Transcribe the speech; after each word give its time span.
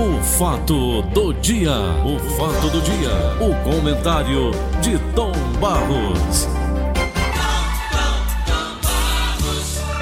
O 0.00 0.22
fato 0.22 1.02
do 1.12 1.32
dia, 1.34 1.72
o 1.72 2.18
fato 2.36 2.70
do 2.70 2.80
dia, 2.80 3.10
o 3.40 3.64
comentário 3.64 4.50
de 4.80 4.96
Tom 5.14 5.32
Barros. 5.60 6.46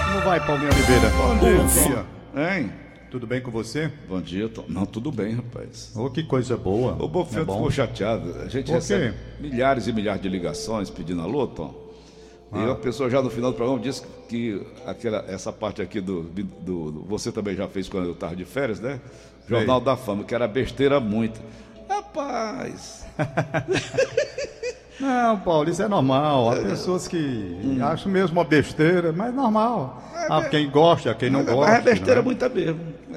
Como 0.07 0.21
vai, 0.25 0.45
Paulinho 0.47 0.71
Oliveira? 0.71 1.11
Bom 1.11 1.39
dia, 1.39 1.61
Ufa. 1.63 1.89
dia. 2.35 2.57
Hein? 2.59 2.73
Tudo 3.11 3.27
bem 3.27 3.41
com 3.41 3.51
você? 3.51 3.91
Bom 4.09 4.21
dia, 4.21 4.49
Tom. 4.49 4.65
Não, 4.69 4.85
tudo 4.85 5.11
bem, 5.11 5.35
rapaz. 5.35 5.93
Oh, 5.97 6.11
que 6.11 6.23
coisa 6.23 6.57
boa. 6.57 6.97
O 7.03 7.09
Bofeto 7.09 7.51
É 7.51 7.55
ficou 7.55 7.71
chateado. 7.71 8.35
A 8.43 8.49
gente 8.49 8.71
recebe 8.71 9.15
milhares 9.41 9.87
e 9.87 9.93
milhares 9.93 10.21
de 10.21 10.29
ligações 10.29 10.91
pedindo 10.91 11.23
alô, 11.23 11.47
Tom. 11.47 11.75
Ah. 12.53 12.65
E 12.65 12.71
a 12.71 12.75
pessoa 12.75 13.09
já 13.09 13.23
no 13.23 13.31
final 13.31 13.51
do 13.51 13.57
programa 13.57 13.81
disse 13.81 14.03
que 14.29 14.61
aquela, 14.85 15.25
essa 15.29 15.53
parte 15.53 15.81
aqui 15.81 16.01
do, 16.01 16.23
do- 16.25 16.91
do- 16.93 17.05
Você 17.09 17.33
também 17.33 17.57
já 17.57 17.67
fez 17.67 17.89
quando 17.89 18.05
eu 18.07 18.13
estava 18.13 18.37
de 18.37 18.45
férias, 18.45 18.79
né? 18.81 19.01
Jornal 19.49 19.81
da 19.81 19.97
Fama, 19.97 20.25
que 20.25 20.35
era 20.35 20.47
besteira 20.49 20.99
muito. 21.01 21.41
Rapaz. 21.89 23.05
Não, 24.99 25.39
Paulo, 25.41 25.69
isso 25.69 25.83
é 25.83 25.89
normal. 25.89 26.53
Há 26.53 26.57
pessoas 26.57 27.07
que 27.07 27.17
Hum. 27.63 27.79
acham 27.85 28.11
mesmo 28.11 28.33
uma 28.39 28.45
besteira, 28.45 29.13
mas 29.13 29.29
é 29.29 29.33
normal. 29.33 30.03
Há 30.31 30.45
quem 30.45 30.71
gosta, 30.71 31.15
quem 31.15 31.29
não 31.29 31.45
gosta. 31.45 31.71
Mas 31.71 31.75
é 31.81 31.83
besteira 31.83 32.17
né? 32.17 32.23
muita 32.23 32.49
mesmo. 32.49 32.81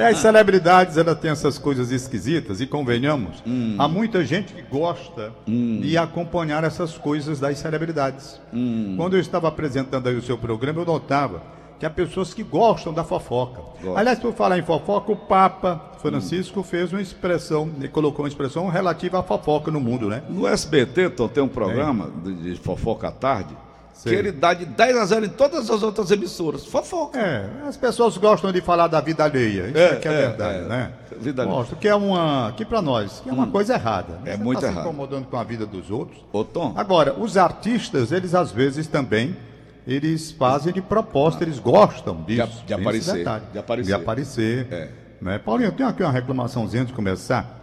É, 0.00 0.08
as 0.08 0.18
celebridades, 0.18 0.96
elas 0.96 1.18
têm 1.18 1.30
essas 1.30 1.58
coisas 1.58 1.90
esquisitas 1.90 2.60
e 2.60 2.66
convenhamos, 2.66 3.42
Hum. 3.46 3.76
há 3.78 3.86
muita 3.88 4.24
gente 4.24 4.52
que 4.52 4.62
gosta 4.62 5.32
de 5.46 5.96
acompanhar 5.96 6.64
essas 6.64 6.96
coisas 6.98 7.38
das 7.40 7.58
celebridades. 7.58 8.40
Hum. 8.52 8.94
Quando 8.96 9.14
eu 9.16 9.20
estava 9.20 9.46
apresentando 9.48 10.08
aí 10.08 10.16
o 10.16 10.22
seu 10.22 10.36
programa, 10.36 10.80
eu 10.80 10.84
notava 10.86 11.42
que 11.84 11.86
há 11.86 11.90
pessoas 11.90 12.32
que 12.32 12.42
gostam 12.42 12.94
da 12.94 13.04
fofoca. 13.04 13.60
Gostam. 13.74 13.98
Aliás, 13.98 14.18
por 14.18 14.32
falar 14.32 14.58
em 14.58 14.62
fofoca, 14.62 15.12
o 15.12 15.16
Papa 15.16 15.92
Francisco 16.00 16.62
fez 16.62 16.90
uma 16.90 17.02
expressão, 17.02 17.70
ele 17.76 17.88
colocou 17.88 18.24
uma 18.24 18.28
expressão 18.28 18.68
relativa 18.68 19.20
à 19.20 19.22
fofoca 19.22 19.70
no 19.70 19.80
mundo, 19.80 20.08
né? 20.08 20.22
No 20.30 20.46
SBT, 20.46 21.10
Tom, 21.10 21.28
tem 21.28 21.42
um 21.42 21.48
programa 21.48 22.10
de, 22.24 22.54
de 22.54 22.56
fofoca 22.58 23.08
à 23.08 23.10
tarde 23.12 23.54
Sei. 23.92 24.12
que 24.12 24.18
ele 24.18 24.32
dá 24.32 24.54
de 24.54 24.64
10 24.64 24.96
a 24.96 25.04
0 25.04 25.26
em 25.26 25.28
todas 25.28 25.68
as 25.70 25.82
outras 25.82 26.10
emissoras. 26.10 26.64
Fofoca. 26.64 27.18
É, 27.20 27.50
as 27.68 27.76
pessoas 27.76 28.16
gostam 28.16 28.50
de 28.50 28.62
falar 28.62 28.86
da 28.86 29.02
vida 29.02 29.22
alheia. 29.22 29.66
Isso 29.68 29.76
É, 29.78 29.84
é, 29.90 29.96
que 29.96 30.08
é, 30.08 30.12
é, 30.12 30.16
verdade, 30.28 30.58
é. 30.60 30.62
né? 30.62 30.92
Vida 31.20 31.42
alheia. 31.42 31.58
Gostam, 31.58 31.78
que 31.78 31.86
é 31.86 31.94
uma, 31.94 32.54
que 32.56 32.64
para 32.64 32.80
nós, 32.80 33.20
que 33.20 33.28
é 33.28 33.32
uma 33.32 33.46
coisa 33.48 33.74
errada. 33.74 34.14
né? 34.24 34.32
É 34.32 34.36
Você 34.38 34.42
muito 34.42 34.60
tá 34.62 34.68
errado. 34.68 34.82
se 34.84 34.88
incomodando 34.88 35.26
com 35.26 35.36
a 35.36 35.44
vida 35.44 35.66
dos 35.66 35.90
outros. 35.90 36.18
Ô, 36.32 36.42
Tom, 36.44 36.72
Agora, 36.76 37.12
os 37.12 37.36
artistas, 37.36 38.10
eles 38.10 38.34
às 38.34 38.50
vezes 38.50 38.86
também, 38.86 39.36
eles 39.86 40.30
fazem 40.32 40.72
de 40.72 40.80
proposta, 40.82 41.44
eles 41.44 41.58
gostam 41.58 42.22
disso. 42.22 42.60
De- 42.60 42.66
de 42.66 42.74
aparecer, 42.74 43.24
de 43.52 43.58
aparecer. 43.58 43.86
De 43.86 43.92
aparecer. 43.92 44.68
É. 44.70 44.90
Né? 45.20 45.38
Paulinho, 45.38 45.68
eu 45.68 45.72
tenho 45.72 45.88
aqui 45.88 46.02
uma 46.02 46.12
reclamaçãozinha 46.12 46.82
antes 46.82 46.90
de 46.92 46.96
começar. 46.96 47.62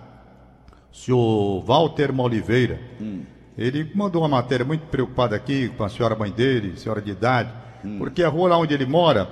O 0.91 0.95
senhor 0.95 1.63
Walter 1.65 2.11
Oliveira, 2.19 2.79
Hum. 2.99 3.21
ele 3.57 3.91
mandou 3.95 4.21
uma 4.21 4.27
matéria 4.27 4.65
muito 4.65 4.85
preocupada 4.87 5.35
aqui 5.35 5.69
com 5.77 5.83
a 5.83 5.89
senhora 5.89 6.15
mãe 6.15 6.31
dele, 6.31 6.77
senhora 6.77 7.01
de 7.01 7.11
idade, 7.11 7.49
Hum. 7.83 7.97
porque 7.97 8.23
a 8.23 8.29
rua 8.29 8.49
lá 8.49 8.57
onde 8.57 8.73
ele 8.73 8.85
mora 8.85 9.29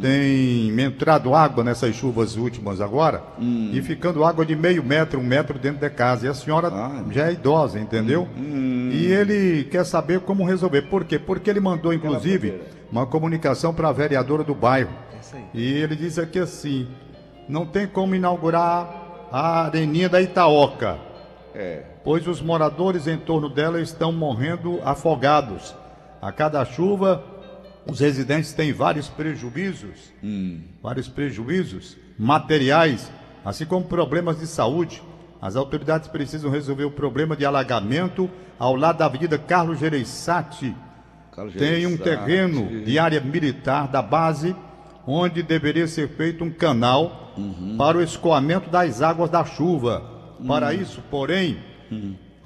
tem 0.00 0.80
entrado 0.80 1.34
água 1.34 1.62
nessas 1.62 1.94
chuvas 1.94 2.36
últimas 2.36 2.80
agora 2.80 3.22
e 3.38 3.80
ficando 3.82 4.24
água 4.24 4.44
de 4.44 4.56
meio 4.56 4.82
metro, 4.82 5.20
um 5.20 5.24
metro 5.24 5.58
dentro 5.58 5.80
da 5.80 5.90
casa. 5.90 6.26
E 6.26 6.28
a 6.28 6.34
senhora 6.34 6.70
Hum. 6.70 6.72
Ah. 6.74 7.04
já 7.12 7.28
é 7.28 7.32
idosa, 7.32 7.78
entendeu? 7.78 8.28
E 8.36 9.06
ele 9.06 9.64
quer 9.64 9.84
saber 9.84 10.20
como 10.20 10.44
resolver. 10.44 10.82
Por 10.82 11.04
quê? 11.04 11.18
Porque 11.18 11.50
ele 11.50 11.60
mandou, 11.60 11.92
inclusive, 11.92 12.60
uma 12.90 13.06
comunicação 13.06 13.74
para 13.74 13.88
a 13.88 13.92
vereadora 13.92 14.42
do 14.42 14.54
bairro. 14.54 14.90
E 15.54 15.72
ele 15.72 15.96
diz 15.96 16.18
aqui 16.18 16.38
assim: 16.38 16.88
não 17.48 17.66
tem 17.66 17.86
como 17.86 18.14
inaugurar 18.14 19.28
a 19.30 19.64
areninha 19.64 20.08
da 20.08 20.20
Itaoca 20.20 20.98
é. 21.54 21.82
pois 22.04 22.26
os 22.26 22.40
moradores 22.40 23.06
em 23.06 23.16
torno 23.16 23.48
dela 23.48 23.80
estão 23.80 24.12
morrendo 24.12 24.80
afogados. 24.84 25.74
A 26.20 26.30
cada 26.30 26.64
chuva, 26.64 27.22
os 27.86 28.00
residentes 28.00 28.52
têm 28.52 28.72
vários 28.72 29.08
prejuízos, 29.08 30.12
vários 30.82 31.08
prejuízos 31.08 31.96
materiais, 32.18 33.10
assim 33.44 33.64
como 33.64 33.84
problemas 33.84 34.38
de 34.38 34.46
saúde. 34.46 35.02
As 35.40 35.56
autoridades 35.56 36.08
precisam 36.08 36.50
resolver 36.50 36.84
o 36.84 36.90
problema 36.90 37.36
de 37.36 37.44
alagamento 37.44 38.30
ao 38.58 38.76
lado 38.76 38.98
da 38.98 39.06
Avenida 39.06 39.36
Carlos 39.36 39.78
Gereissati. 39.80 40.74
Carlos 41.34 41.54
Tem 41.54 41.86
um 41.86 41.96
Gereissati. 41.96 42.04
terreno 42.04 42.84
de 42.84 42.98
área 42.98 43.20
militar 43.20 43.88
da 43.88 44.00
base 44.00 44.54
onde 45.04 45.42
deveria 45.42 45.88
ser 45.88 46.08
feito 46.10 46.44
um 46.44 46.50
canal 46.50 47.34
para 47.76 47.98
o 47.98 48.02
escoamento 48.02 48.70
das 48.70 49.02
águas 49.02 49.30
da 49.30 49.44
chuva. 49.44 50.08
Para 50.46 50.72
isso, 50.74 51.02
porém, 51.10 51.58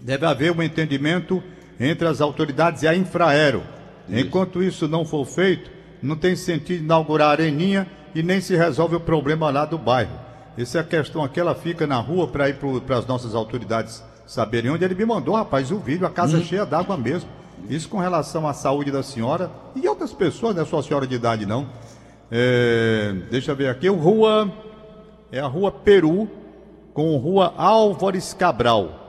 deve 0.01 0.25
haver 0.25 0.53
um 0.53 0.63
entendimento 0.63 1.43
entre 1.79 2.09
as 2.09 2.23
autoridades 2.23 2.83
e 2.83 2.89
a 2.89 2.95
Infraero. 2.97 3.63
Enquanto 4.09 4.63
isso 4.63 4.87
não 4.87 5.05
for 5.05 5.25
feito, 5.25 5.71
não 6.03 6.17
tem 6.17 6.37
sentido 6.37 6.85
inaugurar 6.85 7.29
a 7.29 7.33
areninha 7.33 7.87
e 8.15 8.23
nem 8.23 8.41
se 8.41 8.57
resolve 8.57 8.97
o 8.97 9.01
problema 9.01 9.51
lá 9.51 9.65
do 9.65 9.79
bairro. 9.79 10.13
Essa 10.57 10.79
é 10.79 10.81
a 10.81 10.85
questão 10.85 11.23
aqui, 11.23 11.39
ela 11.39 11.55
fica 11.55 11.87
na 11.87 11.99
rua 11.99 12.29
para 12.29 12.49
ir 12.49 12.57
para 12.87 12.99
as 12.99 13.07
nossas 13.07 13.35
autoridades 13.35 14.03
saberem 14.27 14.71
onde 14.71 14.85
ele 14.85 14.95
me 14.95 15.05
mandou, 15.05 15.35
rapaz, 15.35 15.71
o 15.71 15.79
vídeo, 15.79 16.07
a 16.07 16.11
casa 16.11 16.41
cheia 16.41 16.65
d'água 16.65 16.97
mesmo. 16.97 17.29
Isso 17.69 17.89
com 17.89 17.99
relação 17.99 18.47
à 18.47 18.53
saúde 18.53 18.91
da 18.91 19.03
senhora 19.03 19.51
e 19.75 19.87
outras 19.89 20.13
pessoas, 20.13 20.55
não 20.55 20.63
é 20.63 20.67
só 20.67 20.79
a 20.79 20.83
senhora 20.83 21.07
de 21.07 21.15
idade, 21.15 21.47
não. 21.47 21.67
É, 22.31 23.15
deixa 23.31 23.53
eu 23.53 23.57
ver 23.57 23.69
aqui, 23.69 23.89
o 23.89 23.97
rua 23.97 24.51
é 25.31 25.39
a 25.39 25.47
rua 25.47 25.71
Peru 25.71 26.29
com 26.93 27.17
rua 27.19 27.55
Álvares 27.57 28.33
Cabral. 28.33 29.07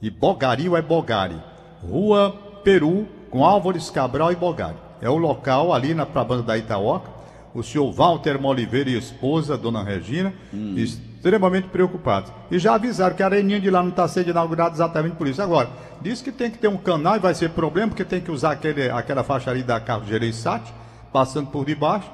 E 0.00 0.10
Bogari 0.10 0.68
ou 0.68 0.76
é 0.76 0.82
Bogari? 0.82 1.40
Rua 1.82 2.34
Peru 2.62 3.08
com 3.30 3.44
Álvares 3.44 3.90
Cabral 3.90 4.32
e 4.32 4.36
Bogari. 4.36 4.76
É 5.00 5.08
o 5.08 5.16
local 5.16 5.72
ali 5.72 5.94
na 5.94 6.06
pra 6.06 6.24
banda 6.24 6.42
da 6.42 6.58
Itaoca. 6.58 7.10
O 7.54 7.62
senhor 7.62 7.90
Walter 7.90 8.38
Oliveira 8.44 8.90
e 8.90 8.98
esposa, 8.98 9.56
dona 9.56 9.82
Regina, 9.82 10.34
extremamente 10.76 11.68
preocupados. 11.68 12.30
E 12.50 12.58
já 12.58 12.74
avisaram 12.74 13.16
que 13.16 13.22
a 13.22 13.26
areninha 13.26 13.58
de 13.58 13.70
lá 13.70 13.82
não 13.82 13.88
está 13.88 14.06
sendo 14.06 14.28
inaugurada 14.28 14.74
exatamente 14.74 15.16
por 15.16 15.26
isso. 15.26 15.40
Agora, 15.40 15.70
diz 16.02 16.20
que 16.20 16.30
tem 16.30 16.50
que 16.50 16.58
ter 16.58 16.68
um 16.68 16.76
canal 16.76 17.16
e 17.16 17.18
vai 17.18 17.34
ser 17.34 17.50
problema, 17.50 17.88
porque 17.88 18.04
tem 18.04 18.20
que 18.20 18.30
usar 18.30 18.52
aquele, 18.52 18.90
aquela 18.90 19.24
faixa 19.24 19.50
ali 19.50 19.62
da 19.62 19.80
Carlos 19.80 20.06
Gereissati, 20.06 20.70
passando 21.10 21.48
por 21.48 21.64
debaixo. 21.64 22.10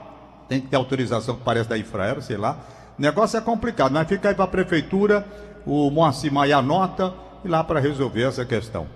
Tem 0.48 0.60
que 0.60 0.68
ter 0.68 0.76
autorização 0.76 1.34
que 1.34 1.42
parece 1.42 1.68
da 1.68 1.76
Infraero, 1.76 2.22
sei 2.22 2.36
lá. 2.36 2.58
O 2.96 3.02
negócio 3.02 3.36
é 3.36 3.40
complicado, 3.40 3.90
mas 3.90 4.06
fica 4.06 4.28
aí 4.28 4.34
para 4.36 4.44
a 4.44 4.48
prefeitura, 4.48 5.26
o 5.66 5.90
Moacir 5.90 6.32
Maia 6.32 6.58
anota 6.58 7.12
e 7.44 7.48
lá 7.48 7.64
para 7.64 7.80
resolver 7.80 8.22
essa 8.22 8.44
questão. 8.44 8.86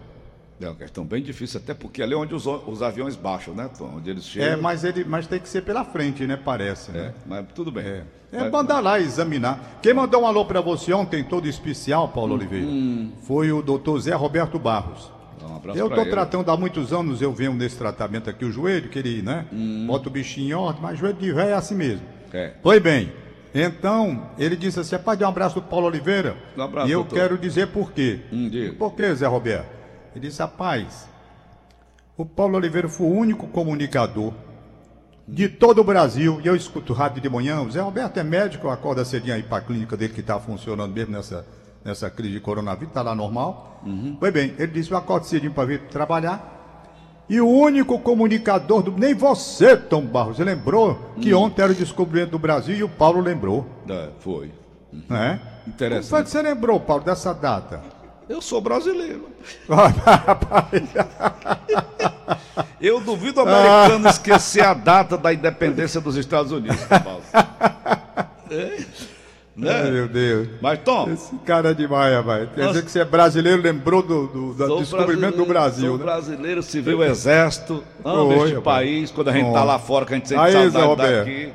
É 0.60 0.66
uma 0.66 0.74
questão 0.74 1.04
bem 1.04 1.22
difícil, 1.22 1.60
até 1.62 1.74
porque 1.74 2.02
ali 2.02 2.14
é 2.14 2.16
onde 2.16 2.34
os, 2.34 2.46
os 2.46 2.80
aviões 2.82 3.14
baixam, 3.14 3.52
né, 3.54 3.68
Tom? 3.76 3.96
Onde 3.96 4.08
eles 4.08 4.24
chegam. 4.24 4.48
É, 4.48 4.56
mas 4.56 4.84
ele, 4.84 5.04
mas 5.04 5.26
tem 5.26 5.38
que 5.38 5.48
ser 5.48 5.62
pela 5.62 5.84
frente, 5.84 6.26
né? 6.26 6.38
Parece. 6.42 6.90
É, 6.92 6.94
Né? 6.94 7.14
mas 7.26 7.46
tudo 7.54 7.70
bem. 7.70 7.84
É, 7.84 8.02
é 8.32 8.40
Mas- 8.40 8.50
mandar 8.50 8.80
lá 8.80 8.98
examinar. 8.98 9.78
Quem 9.82 9.92
mandou 9.92 10.22
um 10.22 10.26
alô 10.26 10.44
para 10.46 10.60
você 10.62 10.92
ontem, 10.94 11.22
todo 11.22 11.46
especial, 11.46 12.08
Paulo 12.08 12.34
Oliveira, 12.34 12.66
foi 13.24 13.52
o 13.52 13.60
doutor 13.60 14.00
Zé 14.00 14.14
Roberto 14.14 14.58
Barros. 14.58 15.10
Um 15.42 15.56
abraço 15.56 15.78
Eu 15.78 15.88
estou 15.88 16.04
tratando 16.06 16.50
há 16.50 16.56
muitos 16.56 16.92
anos, 16.92 17.20
eu 17.22 17.32
venho 17.32 17.52
nesse 17.54 17.76
tratamento 17.76 18.28
aqui, 18.30 18.44
o 18.44 18.50
joelho, 18.50 18.88
que 18.88 18.98
ele, 18.98 19.20
né? 19.22 19.44
Bota 19.86 20.08
o 20.08 20.10
bichinho 20.10 20.48
em 20.48 20.52
ordem, 20.54 20.82
mas 20.82 20.98
joelho 20.98 21.16
de 21.18 21.32
velho 21.32 21.50
é 21.50 21.54
assim 21.54 21.74
mesmo. 21.74 22.02
É. 22.32 22.52
Pois 22.62 22.82
bem, 22.82 23.12
então, 23.54 24.30
ele 24.38 24.56
disse 24.56 24.80
assim, 24.80 24.96
rapaz, 24.96 25.18
dá 25.18 25.26
um 25.26 25.28
abraço 25.30 25.60
pro 25.60 25.70
Paulo 25.70 25.86
Oliveira. 25.86 26.36
Um 26.56 26.62
abraço, 26.62 26.88
e 26.88 26.92
eu 26.92 27.00
doutor. 27.00 27.14
quero 27.14 27.38
dizer 27.38 27.68
por 27.68 27.92
quê. 27.92 28.20
Hum. 28.32 28.50
Por 28.78 28.94
quê, 28.94 29.14
Zé 29.14 29.26
Roberto? 29.26 29.75
Ele 30.16 30.28
disse, 30.28 30.40
rapaz, 30.40 31.06
o 32.16 32.24
Paulo 32.24 32.56
Oliveira 32.56 32.88
foi 32.88 33.06
o 33.06 33.10
único 33.10 33.46
comunicador 33.48 34.32
de 35.28 35.46
todo 35.46 35.82
o 35.82 35.84
Brasil, 35.84 36.40
e 36.42 36.46
eu 36.46 36.56
escuto 36.56 36.94
rádio 36.94 37.20
de 37.20 37.28
manhã, 37.28 37.60
o 37.60 37.70
Zé 37.70 37.82
Roberto 37.82 38.16
é 38.16 38.24
médico, 38.24 38.70
acorda 38.70 39.04
cedinho 39.04 39.34
aí 39.34 39.42
para 39.42 39.58
a 39.58 39.60
clínica 39.60 39.94
dele 39.94 40.14
que 40.14 40.20
está 40.20 40.40
funcionando 40.40 40.90
mesmo 40.90 41.12
nessa, 41.12 41.46
nessa 41.84 42.08
crise 42.08 42.32
de 42.32 42.40
coronavírus, 42.40 42.88
está 42.88 43.02
lá 43.02 43.14
normal. 43.14 43.82
Pois 44.18 44.32
bem, 44.32 44.54
ele 44.58 44.72
disse, 44.72 44.90
eu 44.90 44.96
acordo 44.96 45.26
cedinho 45.26 45.52
para 45.52 45.66
vir 45.66 45.80
trabalhar, 45.88 46.94
e 47.28 47.38
o 47.38 47.46
único 47.46 47.98
comunicador 47.98 48.82
do. 48.82 48.92
Nem 48.92 49.12
você, 49.12 49.76
Tom 49.76 50.06
Barros, 50.06 50.38
lembrou 50.38 51.10
que 51.20 51.34
ontem 51.34 51.60
era 51.60 51.72
o 51.72 51.74
descobrimento 51.74 52.30
do 52.30 52.38
Brasil 52.38 52.74
e 52.74 52.82
o 52.82 52.88
Paulo 52.88 53.20
lembrou. 53.20 53.66
É, 53.86 54.10
foi. 54.20 54.50
Né? 55.10 55.40
Interessante. 55.66 56.08
Como 56.08 56.16
foi 56.16 56.24
que 56.24 56.30
você 56.30 56.40
lembrou, 56.40 56.80
Paulo, 56.80 57.04
dessa 57.04 57.34
data? 57.34 57.82
Eu 58.28 58.42
sou 58.42 58.60
brasileiro. 58.60 59.28
Eu 62.80 63.00
duvido 63.00 63.40
o 63.40 63.48
americano 63.48 64.08
esquecer 64.08 64.62
a 64.64 64.74
data 64.74 65.16
da 65.16 65.32
independência 65.32 66.00
dos 66.00 66.16
Estados 66.16 66.52
Unidos, 66.52 66.80
Paulo. 66.84 67.22
É? 68.48 68.76
Ai, 68.78 68.86
Né? 69.56 69.90
meu 69.90 70.06
Deus. 70.06 70.46
Mas, 70.60 70.78
Tom, 70.84 71.10
Esse 71.10 71.34
cara 71.38 71.72
é 71.72 71.74
demais, 71.74 72.14
rapaz. 72.14 72.48
Quer 72.54 72.60
Nossa. 72.60 72.72
dizer 72.74 72.84
que 72.84 72.90
você 72.92 73.00
é 73.00 73.04
brasileiro, 73.04 73.60
lembrou 73.60 74.02
do, 74.02 74.28
do- 74.28 74.54
do 74.54 74.76
descobrimento 74.78 75.36
do 75.36 75.44
Brasil, 75.46 75.88
sou 75.88 75.98
né? 75.98 76.04
brasileiro, 76.04 76.62
civil 76.62 77.02
exército, 77.02 77.82
amo 78.04 78.44
este 78.44 78.60
país, 78.60 79.10
quando 79.10 79.30
a 79.30 79.32
gente 79.32 79.52
tá 79.52 79.62
Ó. 79.62 79.64
lá 79.64 79.80
fora, 79.80 80.06
que 80.06 80.12
a 80.12 80.16
gente 80.16 80.28
sente 80.28 80.40
Aí, 80.40 80.70
saudade 80.70 81.12
daqui. 81.16 81.52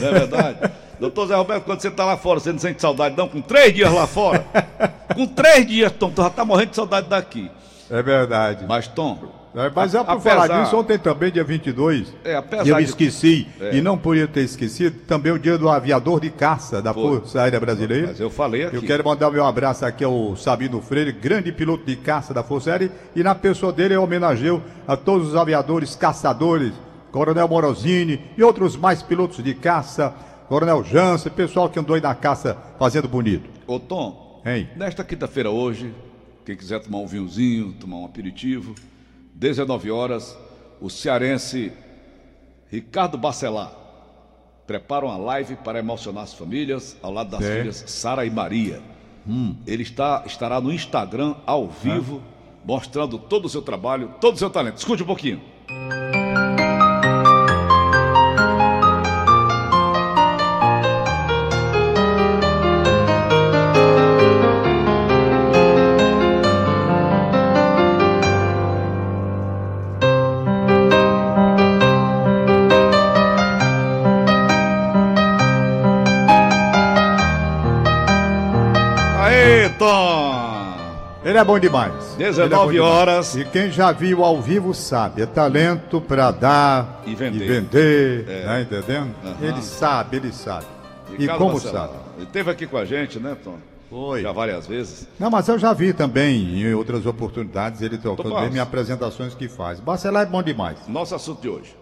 Não 0.00 0.08
é 0.08 0.12
verdade? 0.12 0.72
Doutor 1.02 1.26
Zé 1.26 1.34
Roberto, 1.34 1.64
quando 1.64 1.80
você 1.80 1.90
tá 1.90 2.04
lá 2.04 2.16
fora, 2.16 2.38
você 2.38 2.52
não 2.52 2.58
sente 2.60 2.80
saudade, 2.80 3.16
não? 3.16 3.26
Com 3.28 3.40
três 3.40 3.74
dias 3.74 3.92
lá 3.92 4.06
fora? 4.06 4.44
Com 5.14 5.26
três 5.26 5.66
dias, 5.66 5.90
Tom, 5.92 6.10
tu 6.10 6.22
já 6.22 6.30
tá 6.30 6.44
morrendo 6.44 6.70
de 6.70 6.76
saudade 6.76 7.08
daqui. 7.08 7.50
É 7.90 8.00
verdade. 8.02 8.64
Mas, 8.68 8.86
Tom. 8.86 9.18
É, 9.54 9.68
mas 9.74 9.94
é 9.94 10.02
por 10.02 10.12
apesar- 10.12 10.30
falar 10.46 10.62
disso, 10.62 10.76
ontem 10.78 10.96
também, 10.98 11.30
dia 11.30 11.44
22, 11.44 12.14
É, 12.24 12.36
apesar 12.36 12.66
eu 12.66 12.76
de- 12.76 12.84
esqueci, 12.84 13.46
É. 13.60 13.76
e 13.76 13.82
não 13.82 13.98
podia 13.98 14.26
ter 14.26 14.40
esquecido, 14.44 14.96
também 15.06 15.30
o 15.32 15.38
dia 15.38 15.58
do 15.58 15.68
aviador 15.68 16.18
de 16.20 16.30
caça 16.30 16.80
da 16.80 16.94
Foi. 16.94 17.18
Força 17.18 17.42
Aérea 17.42 17.60
Brasileira. 17.60 18.06
Mas 18.06 18.20
eu 18.20 18.30
falei 18.30 18.64
aqui. 18.64 18.76
Eu 18.76 18.82
quero 18.82 19.04
mandar 19.04 19.30
meu 19.30 19.44
abraço 19.44 19.84
aqui 19.84 20.04
ao 20.04 20.34
Sabino 20.36 20.80
Freire, 20.80 21.12
grande 21.12 21.52
piloto 21.52 21.84
de 21.84 21.96
caça 21.96 22.32
da 22.32 22.42
Força 22.42 22.70
Aérea, 22.70 22.90
e 23.14 23.22
na 23.22 23.34
pessoa 23.34 23.72
dele 23.72 23.94
eu 23.94 24.02
homenageio 24.02 24.62
a 24.88 24.96
todos 24.96 25.28
os 25.28 25.36
aviadores, 25.36 25.94
caçadores, 25.96 26.72
Coronel 27.10 27.46
Morosini 27.46 28.20
e 28.38 28.42
outros 28.42 28.74
mais 28.74 29.02
pilotos 29.02 29.44
de 29.44 29.52
caça, 29.52 30.14
Coronel 30.52 30.84
Jansen, 30.84 31.32
pessoal 31.32 31.70
que 31.70 31.78
andou 31.78 31.94
aí 31.96 32.02
na 32.02 32.14
caça 32.14 32.58
fazendo 32.78 33.08
bonito. 33.08 33.48
Ô, 33.66 33.80
Tom, 33.80 34.42
Hein? 34.44 34.68
nesta 34.76 35.02
quinta-feira 35.02 35.48
hoje, 35.48 35.94
quem 36.44 36.54
quiser 36.54 36.78
tomar 36.80 36.98
um 36.98 37.06
vinhozinho, 37.06 37.72
tomar 37.72 37.96
um 37.96 38.04
aperitivo, 38.04 38.74
19 39.34 39.90
horas, 39.90 40.36
o 40.78 40.90
cearense 40.90 41.72
Ricardo 42.70 43.16
Bacelar 43.16 43.72
prepara 44.66 45.06
uma 45.06 45.16
live 45.16 45.56
para 45.56 45.78
emocionar 45.78 46.24
as 46.24 46.34
famílias, 46.34 46.98
ao 47.02 47.10
lado 47.14 47.30
das 47.30 47.42
É. 47.42 47.56
filhas 47.60 47.84
Sara 47.86 48.26
e 48.26 48.30
Maria. 48.30 48.82
Ele 49.66 49.82
está, 49.82 50.22
estará 50.26 50.60
no 50.60 50.70
Instagram 50.70 51.34
ao 51.46 51.66
vivo, 51.66 52.20
mostrando 52.62 53.18
todo 53.18 53.46
o 53.46 53.48
seu 53.48 53.62
trabalho, 53.62 54.10
todo 54.20 54.34
o 54.34 54.38
seu 54.38 54.50
talento. 54.50 54.76
Escute 54.76 55.02
um 55.02 55.06
pouquinho. 55.06 55.40
Ele 81.32 81.38
é 81.38 81.44
bom 81.44 81.58
demais. 81.58 82.14
19 82.18 82.42
Ele 82.42 82.54
é 82.54 82.56
bom 82.58 82.70
demais. 82.72 82.92
horas. 82.92 83.36
E 83.36 83.44
quem 83.46 83.70
já 83.70 83.90
viu 83.90 84.22
ao 84.22 84.40
vivo 84.42 84.74
sabe, 84.74 85.22
é 85.22 85.26
talento 85.26 85.98
pra 86.00 86.30
dar 86.30 87.02
E 87.06 87.14
vender. 87.14 87.40
É. 87.40 87.44
e 87.44 87.48
vender, 87.48 88.44
tá 88.44 88.60
entendendo? 88.60 89.14
Ele 89.40 89.62
sabe, 89.62 90.16
ele 90.18 90.30
sabe. 90.32 90.66
E 91.10 91.16
Ricardo 91.22 91.38
como 91.38 91.54
Bacelar. 91.54 91.88
sabe? 91.88 91.98
Ele 92.16 92.24
esteve 92.26 92.50
aqui 92.50 92.66
com 92.66 92.76
a 92.76 92.84
gente, 92.84 93.18
né, 93.18 93.34
Tom? 93.42 93.56
Foi. 93.88 94.20
Já 94.22 94.30
várias 94.32 94.66
vezes. 94.66 95.08
Não, 95.18 95.30
mas 95.30 95.48
eu 95.48 95.58
já 95.58 95.72
vi 95.72 95.92
também 95.94 96.60
em 96.60 96.74
outras 96.74 97.06
oportunidades 97.06 97.80
ele 97.82 97.96
tocando 97.98 98.34
bem 98.34 98.54
em 98.54 98.58
apresentações 98.58 99.34
que 99.34 99.48
faz. 99.48 99.80
Bacelar 99.80 100.22
é 100.24 100.26
bom 100.26 100.42
demais. 100.42 100.78
Nosso 100.86 101.14
assunto 101.14 101.40
de 101.40 101.48
hoje. 101.48 101.74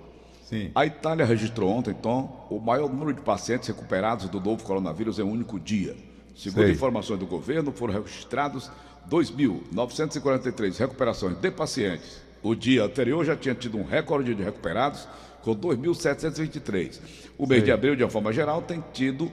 Sim. 0.44 0.70
A 0.75 0.87
Itália 0.87 1.25
registrou 1.25 1.70
ontem, 1.70 1.93
Tom, 1.94 2.47
o 2.50 2.58
maior 2.61 2.88
número 2.88 3.12
de 3.12 3.20
pacientes 3.20 3.67
recuperados 3.69 4.29
do 4.29 4.41
novo 4.41 4.62
coronavírus 4.64 5.19
em 5.19 5.23
um 5.23 5.31
único 5.32 5.58
dia. 5.58 5.97
Segundo 6.37 6.62
Sei. 6.64 6.73
informações 6.73 7.19
do 7.20 7.26
governo, 7.26 7.70
foram 7.73 7.94
registrados 7.94 8.70
2.943 9.08 10.79
recuperações 10.79 11.37
de 11.37 11.50
pacientes. 11.50 12.20
O 12.43 12.55
dia 12.55 12.85
anterior 12.85 13.25
já 13.25 13.37
tinha 13.37 13.55
tido 13.55 13.79
um 13.79 13.85
recorde 13.85 14.35
de 14.35 14.43
recuperados, 14.43 15.06
com 15.43 15.55
2.723. 15.55 16.99
O 17.37 17.47
mês 17.47 17.62
de 17.62 17.73
abril, 17.73 17.94
de 17.97 18.02
uma 18.02 18.11
forma 18.11 18.32
geral, 18.32 18.62
tem 18.62 18.82
tido 18.93 19.31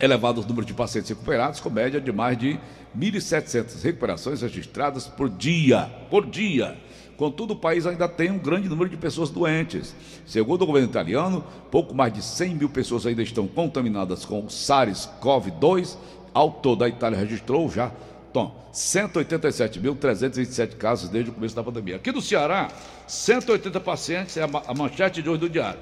elevados 0.00 0.46
números 0.46 0.66
de 0.66 0.74
pacientes 0.74 1.10
recuperados, 1.10 1.60
com 1.60 1.70
média 1.70 2.00
de 2.00 2.10
mais 2.10 2.36
de 2.38 2.58
1.700 2.96 3.82
recuperações 3.82 4.42
registradas 4.42 5.06
por 5.06 5.28
dia. 5.28 5.90
Por 6.10 6.26
dia. 6.26 6.76
Contudo, 7.16 7.52
o 7.52 7.56
país 7.56 7.86
ainda 7.86 8.08
tem 8.08 8.30
um 8.30 8.38
grande 8.38 8.66
número 8.66 8.88
de 8.88 8.96
pessoas 8.96 9.28
doentes. 9.28 9.94
Segundo 10.26 10.62
o 10.62 10.66
governo 10.66 10.88
italiano, 10.88 11.44
pouco 11.70 11.94
mais 11.94 12.12
de 12.12 12.22
100 12.22 12.54
mil 12.54 12.68
pessoas 12.70 13.04
ainda 13.04 13.22
estão 13.22 13.46
contaminadas 13.46 14.24
com 14.24 14.40
o 14.40 14.46
SARS-CoV-2. 14.46 15.96
Ao 16.32 16.50
todo, 16.50 16.82
a 16.82 16.88
Itália 16.88 17.18
registrou 17.18 17.68
já, 17.68 17.92
Tom, 18.32 18.54
187.327 18.72 20.76
casos 20.76 21.08
desde 21.08 21.30
o 21.30 21.34
começo 21.34 21.54
da 21.56 21.62
pandemia. 21.62 21.96
Aqui 21.96 22.12
no 22.12 22.22
Ceará, 22.22 22.68
180 23.06 23.80
pacientes, 23.80 24.36
é 24.36 24.42
a 24.42 24.46
ma- 24.46 24.62
a 24.66 24.74
manchete 24.74 25.22
de 25.22 25.28
hoje 25.28 25.40
do 25.40 25.48
diário 25.48 25.80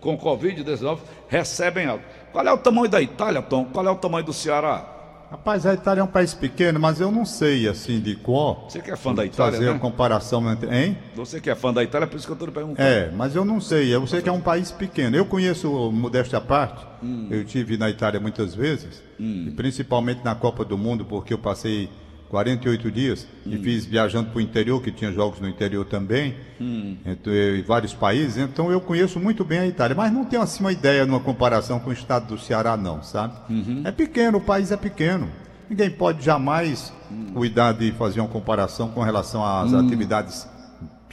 com 0.00 0.16
Covid-19 0.16 0.98
recebem 1.28 1.86
alta. 1.86 2.04
Qual 2.32 2.46
é 2.46 2.52
o 2.52 2.58
tamanho 2.58 2.88
da 2.88 3.02
Itália, 3.02 3.42
Tom? 3.42 3.64
Qual 3.64 3.86
é 3.86 3.90
o 3.90 3.96
tamanho 3.96 4.24
do 4.24 4.32
Ceará? 4.32 4.94
Rapaz, 5.30 5.66
a 5.66 5.74
Itália 5.74 6.00
é 6.00 6.04
um 6.04 6.08
país 6.08 6.32
pequeno, 6.32 6.80
mas 6.80 7.00
eu 7.02 7.12
não 7.12 7.26
sei 7.26 7.68
assim 7.68 8.00
de 8.00 8.16
qual 8.16 8.66
Você 8.66 8.80
que 8.80 8.90
é 8.90 8.96
fã 8.96 9.14
da 9.14 9.26
Itália, 9.26 9.52
fazer 9.52 9.68
a 9.68 9.74
né? 9.74 9.78
comparação 9.78 10.50
entre. 10.50 10.74
Hein? 10.74 10.96
Você 11.14 11.38
que 11.38 11.50
é 11.50 11.54
fã 11.54 11.70
da 11.70 11.84
Itália, 11.84 12.06
por 12.06 12.16
isso 12.16 12.24
que 12.26 12.30
eu 12.32 12.34
estou 12.34 12.48
lhe 12.48 12.54
perguntando. 12.54 12.88
É, 12.88 13.10
mas 13.10 13.36
eu 13.36 13.44
não 13.44 13.60
sei. 13.60 13.94
Eu 13.94 14.06
sei 14.06 14.22
que 14.22 14.28
é 14.28 14.32
um 14.32 14.40
país 14.40 14.72
pequeno. 14.72 15.14
Eu 15.14 15.26
conheço, 15.26 15.68
modéstia 15.92 16.38
à 16.38 16.40
parte, 16.40 16.86
Hum. 17.02 17.28
eu 17.30 17.44
tive 17.44 17.76
na 17.76 17.90
Itália 17.90 18.18
muitas 18.18 18.54
vezes, 18.54 19.02
e 19.20 19.52
principalmente 19.54 20.24
na 20.24 20.34
Copa 20.34 20.64
do 20.64 20.78
Mundo, 20.78 21.04
porque 21.04 21.34
eu 21.34 21.38
passei 21.38 21.90
48 22.28 22.90
dias 22.90 23.26
e 23.46 23.56
Hum. 23.56 23.62
fiz 23.62 23.84
viajando 23.84 24.30
para 24.30 24.38
o 24.38 24.40
interior, 24.40 24.80
que 24.82 24.90
tinha 24.92 25.12
jogos 25.12 25.40
no 25.40 25.48
interior 25.48 25.84
também, 25.84 26.34
Hum. 26.60 26.96
entre, 27.06 27.58
em 27.58 27.62
vários 27.62 27.94
países. 27.94 28.36
Então 28.36 28.70
eu 28.70 28.80
conheço 28.80 29.18
muito 29.18 29.44
bem 29.44 29.58
a 29.60 29.66
Itália, 29.66 29.96
mas 29.96 30.12
não 30.12 30.24
tenho 30.24 30.42
assim 30.42 30.60
uma 30.62 30.72
ideia 30.72 31.06
numa 31.06 31.20
comparação 31.20 31.78
com 31.80 31.90
o 31.90 31.92
estado 31.92 32.26
do 32.34 32.38
Ceará, 32.38 32.76
não, 32.76 33.02
sabe? 33.02 33.34
Uhum. 33.48 33.82
É 33.84 33.90
pequeno, 33.92 34.38
o 34.38 34.40
país 34.40 34.70
é 34.70 34.76
pequeno. 34.76 35.28
Ninguém 35.70 35.90
pode 35.90 36.24
jamais 36.24 36.92
Hum. 37.10 37.32
cuidar 37.34 37.72
de 37.72 37.92
fazer 37.92 38.20
uma 38.20 38.28
comparação 38.28 38.88
com 38.88 39.02
relação 39.02 39.44
às 39.44 39.72
atividades 39.74 40.46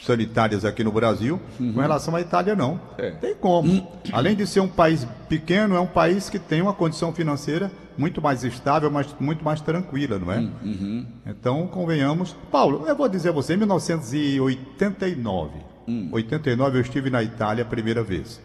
sanitárias 0.04 0.66
aqui 0.66 0.84
no 0.84 0.92
Brasil, 0.92 1.40
com 1.58 1.80
relação 1.80 2.16
à 2.16 2.22
Itália, 2.22 2.56
não. 2.56 2.72
Uhum. 2.74 2.80
É. 2.98 3.12
Tem 3.12 3.36
como. 3.36 3.88
Além 4.12 4.36
de 4.36 4.46
ser 4.46 4.60
um 4.60 4.68
país 4.68 5.08
pequeno, 5.30 5.76
é 5.76 5.80
um 5.80 5.88
país 5.88 6.30
que 6.30 6.40
tem 6.40 6.62
uma 6.62 6.74
condição 6.74 7.14
financeira 7.14 7.72
muito 7.98 8.22
mais 8.22 8.44
estável, 8.44 8.92
mas 8.92 9.08
muito 9.20 9.44
mais 9.44 9.62
tranquila, 9.62 10.20
não 10.20 10.32
é? 10.32 10.40
Uhum. 10.40 11.06
Então, 11.26 11.66
convenhamos. 11.68 12.36
Paulo, 12.52 12.84
eu 12.88 12.96
vou 12.96 13.08
dizer 13.08 13.30
a 13.30 13.32
você, 13.32 13.54
em 13.54 13.58
1989, 13.58 15.52
Hum. 15.88 16.10
89 16.12 16.78
eu 16.78 16.82
estive 16.82 17.10
na 17.12 17.22
Itália 17.22 17.64
a 17.64 17.68
primeira 17.68 18.02
vez. 18.02 18.42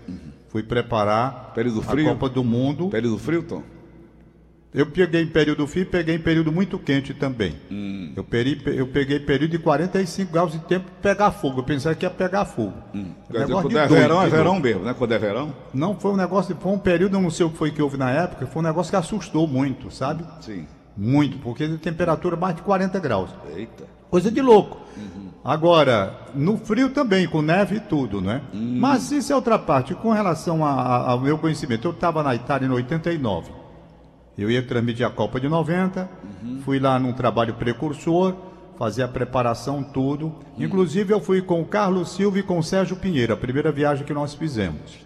Fui 0.49 0.63
preparar 0.63 1.53
Período 1.55 1.81
a 1.81 1.85
frio? 1.85 2.05
Copa 2.07 2.29
do 2.29 2.45
Mundo. 2.45 2.89
Período 2.89 3.17
frio, 3.19 3.43
Tom? 3.43 3.63
Eu 4.73 4.87
peguei 4.87 5.23
em 5.23 5.27
período 5.27 5.67
frio, 5.67 5.85
peguei 5.87 6.15
em 6.15 6.19
período 6.21 6.53
muito 6.53 6.79
quente 6.79 7.13
também. 7.13 7.57
Hum. 7.71 8.13
Eu, 8.15 8.23
peri- 8.23 8.63
eu 8.67 8.87
peguei 8.87 9.19
período 9.19 9.51
de 9.51 9.59
45 9.59 10.33
graus 10.33 10.53
de 10.53 10.61
tempo 10.61 10.87
pegar 11.03 11.33
fogo. 11.33 11.59
Eu 11.61 11.65
pensei 11.65 11.93
que 11.97 12.05
ia 12.07 12.11
pegar 12.11 12.45
fogo. 12.45 12.73
Um 12.95 13.07
Quer 13.33 13.41
dizer, 13.41 13.53
quando 13.53 13.69
de 13.69 13.77
é 13.79 13.89
doido, 13.89 14.01
verão, 14.01 14.23
é 14.23 14.25
de 14.27 14.31
verão 14.31 14.61
mesmo, 14.61 14.85
né? 14.85 14.95
Quando 14.97 15.13
é 15.13 15.19
verão? 15.19 15.53
Não, 15.75 15.99
foi 15.99 16.13
um 16.13 16.17
negócio, 16.17 16.57
foi 16.61 16.71
um 16.73 16.79
período, 16.79 17.17
eu 17.17 17.21
não 17.21 17.31
sei 17.31 17.45
o 17.47 17.51
que 17.51 17.57
foi 17.59 17.73
que 17.73 17.83
houve 17.83 17.97
na 17.97 18.11
época, 18.13 18.47
foi 18.47 18.63
um 18.63 18.65
negócio 18.65 18.91
que 18.91 18.97
assustou 18.97 19.49
muito, 19.49 19.91
sabe? 19.91 20.25
Sim. 20.41 20.67
Muito, 20.97 21.39
porque 21.39 21.67
de 21.67 21.79
temperatura 21.79 22.37
mais 22.37 22.55
de 22.55 22.63
40 22.63 22.99
graus. 23.01 23.31
Eita. 23.57 23.85
Coisa 24.09 24.31
de 24.31 24.41
louco. 24.41 24.79
Agora, 25.45 26.15
no 26.35 26.57
frio 26.59 26.91
também, 26.91 27.27
com 27.27 27.41
neve 27.43 27.77
e 27.77 27.81
tudo, 27.81 28.21
né? 28.21 28.43
Mas 28.53 29.11
isso 29.11 29.33
é 29.33 29.35
outra 29.37 29.59
parte. 29.59 29.95
Com 29.95 30.13
relação 30.13 30.65
a- 30.65 30.71
a- 30.73 31.11
ao 31.13 31.21
meu 31.21 31.39
conhecimento, 31.39 31.87
eu 31.89 31.93
estava 31.93 32.23
na 32.23 32.35
Itália 32.35 32.67
em 32.67 32.71
89. 32.71 33.51
Eu 34.41 34.51
ia 34.51 34.63
transmitir 34.63 35.07
a 35.07 35.11
Copa 35.11 35.39
de 35.39 35.49
90, 35.49 36.09
fui 36.65 36.79
lá 36.79 36.99
num 36.99 37.13
trabalho 37.13 37.53
precursor, 37.55 38.35
fazer 38.79 39.03
a 39.03 39.09
preparação, 39.09 39.83
tudo. 39.83 40.35
Inclusive, 40.59 41.13
eu 41.13 41.21
fui 41.21 41.43
com 41.43 41.61
o 41.61 41.65
Carlos 41.67 42.13
Silva 42.13 42.39
e 42.39 42.43
com 42.43 42.59
o 42.59 42.63
Sérgio 42.63 42.97
Pinheiro, 42.97 43.35
a 43.35 43.37
primeira 43.37 43.71
viagem 43.71 44.07
que 44.07 44.15
nós 44.15 44.33
fizemos. 44.33 44.99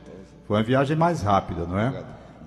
Foi 0.46 0.56
uma 0.56 0.62
viagem 0.62 0.96
mais 0.96 1.20
rápida, 1.20 1.64
não 1.64 1.76
é? 1.76 2.04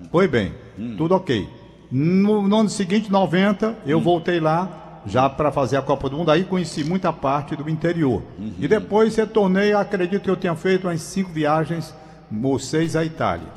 Foi 0.10 0.29
bem, 0.29 0.53
tudo 0.98 1.13
ok. 1.13 1.50
No, 1.91 2.48
no 2.48 2.60
ano 2.60 2.70
seguinte, 2.70 3.12
90, 3.12 3.75
eu 3.86 4.00
voltei 4.00 4.39
lá 4.39 5.01
já 5.06 5.29
para 5.29 5.51
fazer 5.51 5.75
a 5.75 5.82
Copa 5.82 6.10
do 6.10 6.15
Mundo. 6.15 6.32
Aí 6.32 6.46
conheci 6.46 6.86
muita 6.86 7.12
parte 7.12 7.53
do 7.56 7.70
interior. 7.70 8.24
E 8.60 8.65
depois 8.65 9.13
retornei, 9.15 9.74
acredito 9.74 10.22
que 10.22 10.29
eu 10.29 10.38
tenha 10.38 10.56
feito 10.56 10.88
umas 10.88 11.01
cinco 11.01 11.32
viagens 11.32 11.94
ou 12.41 12.58
seis 12.58 12.96
à 12.96 13.03
Itália. 13.03 13.48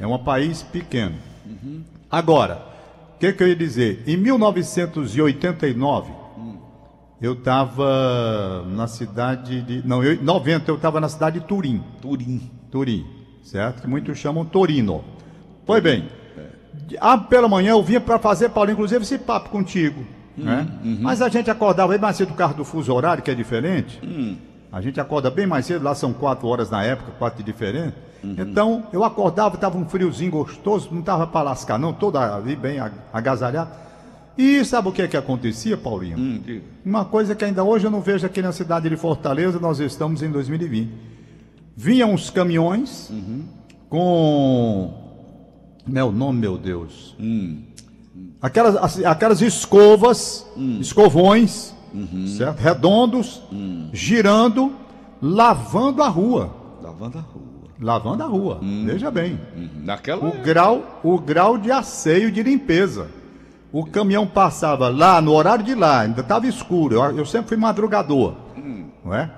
É 0.00 0.06
um 0.06 0.16
país 0.18 0.62
pequeno. 0.62 1.16
Agora, 2.10 2.69
que, 3.20 3.32
que 3.34 3.42
eu 3.42 3.48
ia 3.48 3.56
dizer? 3.56 4.02
Em 4.06 4.16
1989, 4.16 6.10
eu 7.20 7.34
estava 7.34 8.64
na 8.66 8.86
cidade 8.86 9.60
de. 9.60 9.86
Não, 9.86 10.02
eu, 10.02 10.14
em 10.14 10.22
90 10.24 10.70
eu 10.70 10.76
estava 10.76 11.00
na 11.00 11.08
cidade 11.08 11.38
de 11.38 11.46
Turim. 11.46 11.84
Turim. 12.00 12.50
Turim, 12.70 13.06
certo? 13.42 13.82
Que 13.82 13.88
muitos 13.88 14.16
chamam 14.18 14.44
Torino. 14.44 15.04
Pois 15.66 15.82
bem, 15.82 16.08
ah, 16.98 17.18
pela 17.18 17.46
manhã 17.46 17.72
eu 17.72 17.82
vinha 17.82 18.00
para 18.00 18.18
fazer, 18.18 18.48
Paulo, 18.48 18.70
inclusive 18.70 19.02
esse 19.02 19.18
papo 19.18 19.50
contigo. 19.50 20.04
né? 20.36 20.66
Mas 21.00 21.20
a 21.20 21.28
gente 21.28 21.50
acordava 21.50 21.90
bem 21.92 22.00
mais 22.00 22.16
cedo 22.16 22.28
do 22.28 22.34
carro 22.34 22.54
do 22.54 22.64
fuso 22.64 22.92
horário, 22.94 23.22
que 23.22 23.30
é 23.30 23.34
diferente. 23.34 24.00
A 24.72 24.80
gente 24.80 24.98
acorda 25.00 25.30
bem 25.30 25.46
mais 25.46 25.66
cedo, 25.66 25.82
lá 25.84 25.94
são 25.94 26.12
quatro 26.12 26.46
horas 26.48 26.70
na 26.70 26.82
época, 26.82 27.12
quatro 27.18 27.38
de 27.38 27.44
diferente. 28.22 28.50
Então, 28.50 28.84
eu 28.92 29.02
acordava, 29.04 29.54
estava 29.54 29.76
um 29.78 29.88
friozinho 29.88 30.30
gostoso, 30.30 30.88
não 30.92 31.00
estava 31.00 31.26
para 31.26 31.42
lascar, 31.42 31.78
não, 31.78 31.92
todo 31.92 32.16
ali 32.18 32.54
bem 32.56 32.78
ag- 32.80 32.94
agasalhado. 33.12 33.70
E 34.38 34.64
sabe 34.64 34.88
o 34.88 34.92
que 34.92 35.02
é 35.02 35.08
que 35.08 35.16
acontecia, 35.16 35.76
Paulinho? 35.76 36.18
Hum. 36.18 36.60
Uma 36.84 37.04
coisa 37.04 37.34
que 37.34 37.44
ainda 37.44 37.62
hoje 37.64 37.86
eu 37.86 37.90
não 37.90 38.00
vejo 38.00 38.24
aqui 38.24 38.40
na 38.40 38.52
cidade 38.52 38.88
de 38.88 38.96
Fortaleza, 38.96 39.58
nós 39.60 39.80
estamos 39.80 40.22
em 40.22 40.30
2020. 40.30 40.90
Vinham 41.76 42.12
uns 42.12 42.30
caminhões 42.30 43.10
com. 43.88 44.94
Como 45.84 45.98
é 45.98 46.04
o 46.04 46.12
nome, 46.12 46.38
meu 46.38 46.56
Deus? 46.56 47.16
Aquelas, 48.40 48.76
assim, 48.76 49.04
aquelas 49.04 49.42
escovas, 49.42 50.46
escovões, 50.80 51.74
certo? 52.36 52.58
redondos, 52.60 53.42
girando, 53.92 54.72
lavando 55.20 56.02
a 56.02 56.08
rua. 56.08 56.54
Lavando 56.82 57.18
a 57.18 57.20
rua. 57.20 57.49
Lavando 57.80 58.22
a 58.22 58.26
rua, 58.26 58.60
veja 58.84 59.10
bem. 59.10 59.40
Hum, 59.56 59.68
Naquela. 59.84 60.26
O 60.28 60.32
grau, 60.42 61.00
o 61.02 61.18
grau 61.18 61.56
de 61.56 61.70
asseio 61.72 62.30
de 62.30 62.42
limpeza. 62.42 63.08
O 63.72 63.86
caminhão 63.86 64.26
passava 64.26 64.88
lá 64.88 65.20
no 65.20 65.32
horário 65.32 65.64
de 65.64 65.74
lá, 65.74 66.00
ainda 66.00 66.20
estava 66.20 66.46
escuro. 66.46 66.96
Eu, 66.96 67.18
eu 67.18 67.24
sempre 67.24 67.48
fui 67.48 67.56
madrugador, 67.56 68.34
não 69.04 69.14
é? 69.14 69.30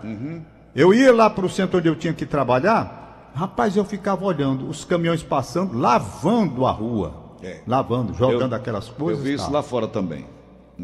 Eu 0.75 0.93
ia 0.95 1.13
lá 1.13 1.29
para 1.31 1.45
o 1.47 1.51
centro 1.51 1.79
onde 1.79 1.87
eu 1.89 1.95
tinha 1.95 2.13
que 2.15 2.25
trabalhar, 2.27 3.31
rapaz, 3.35 3.77
eu 3.77 3.85
ficava 3.85 4.25
olhando 4.25 4.67
os 4.69 4.85
caminhões 4.85 5.23
passando, 5.23 5.79
lavando 5.79 6.65
a 6.67 6.71
rua, 6.73 7.15
É. 7.43 7.61
lavando, 7.67 8.15
jogando 8.15 8.53
Eu- 8.53 8.59
aquelas 8.59 8.89
Eu 8.89 8.95
coisas. 8.95 9.23
vi 9.23 9.31
e 9.33 9.35
isso 9.35 9.51
lá 9.53 9.63
fora 9.63 9.87
também. 9.87 10.25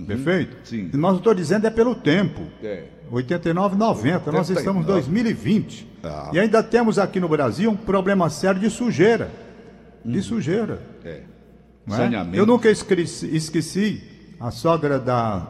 Perfeito? 0.06 0.58
Sim. 0.68 0.90
E 0.92 0.96
nós 0.96 1.12
não 1.12 1.18
estou 1.18 1.34
dizendo 1.34 1.66
é 1.66 1.70
pelo 1.70 1.94
tempo. 1.94 2.42
É. 2.62 2.84
89, 3.10 3.74
90. 3.76 4.30
Nós 4.30 4.48
89. 4.50 4.52
estamos 4.60 4.82
em 4.82 4.86
2020. 4.86 5.87
Ah. 6.02 6.30
E 6.32 6.38
ainda 6.38 6.62
temos 6.62 6.98
aqui 6.98 7.18
no 7.20 7.28
Brasil 7.28 7.70
um 7.70 7.76
problema 7.76 8.30
sério 8.30 8.60
de 8.60 8.70
sujeira. 8.70 9.30
De 10.04 10.22
sujeira. 10.22 10.80
É. 11.04 11.22
não 11.86 11.96
é? 11.96 11.98
Saneamento. 11.98 12.36
Eu 12.36 12.46
nunca 12.46 12.70
esqueci, 12.70 13.34
esqueci 13.34 14.02
a 14.38 14.50
sogra 14.50 14.98
da, 14.98 15.46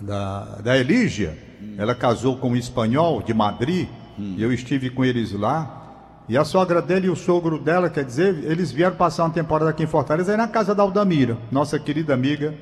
da, 0.00 0.44
da 0.56 0.78
Elígia. 0.78 1.36
Ela 1.76 1.94
casou 1.94 2.36
com 2.36 2.50
um 2.50 2.56
espanhol 2.56 3.22
de 3.22 3.34
Madrid. 3.34 3.88
E 4.18 4.42
eu 4.42 4.52
estive 4.52 4.90
com 4.90 5.04
eles 5.04 5.32
lá. 5.32 5.80
E 6.28 6.36
a 6.36 6.44
sogra 6.44 6.80
dele 6.80 7.06
e 7.06 7.10
o 7.10 7.16
sogro 7.16 7.58
dela, 7.58 7.90
quer 7.90 8.04
dizer, 8.04 8.44
eles 8.44 8.70
vieram 8.70 8.94
passar 8.94 9.24
uma 9.24 9.30
temporada 9.30 9.70
aqui 9.70 9.82
em 9.82 9.86
Fortaleza, 9.86 10.30
aí 10.30 10.38
na 10.38 10.46
casa 10.46 10.74
da 10.74 10.82
Aldamira, 10.82 11.36
nossa 11.50 11.76
querida 11.76 12.14
amiga 12.14 12.54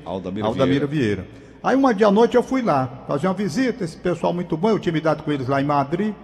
Aldamira 0.47 0.87
Vieira. 0.87 1.27
Aí 1.61 1.75
uma 1.75 1.93
dia 1.93 2.07
à 2.07 2.11
noite 2.11 2.35
eu 2.35 2.41
fui 2.41 2.63
lá, 2.63 3.03
fazer 3.07 3.27
uma 3.27 3.33
visita, 3.35 3.83
esse 3.83 3.97
pessoal 3.97 4.33
muito 4.33 4.57
bom, 4.57 4.69
eu 4.69 4.79
tinha 4.79 4.91
me 4.91 4.99
dado 4.99 5.21
com 5.21 5.31
eles 5.31 5.47
lá 5.47 5.61
em 5.61 5.65
Madrid, 5.65 6.15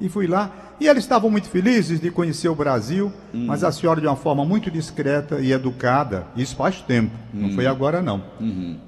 e 0.00 0.08
fui 0.08 0.26
lá. 0.26 0.50
E 0.80 0.88
eles 0.88 1.04
estavam 1.04 1.30
muito 1.30 1.48
felizes 1.48 2.00
de 2.00 2.10
conhecer 2.10 2.48
o 2.48 2.54
Brasil, 2.54 3.12
mas 3.32 3.62
a 3.62 3.70
senhora 3.70 4.00
de 4.00 4.06
uma 4.06 4.16
forma 4.16 4.44
muito 4.44 4.70
discreta 4.70 5.38
e 5.40 5.52
educada, 5.52 6.26
isso 6.34 6.56
faz 6.56 6.80
tempo, 6.80 7.14
não 7.34 7.50
foi 7.50 7.66
agora 7.66 8.00
não, 8.00 8.24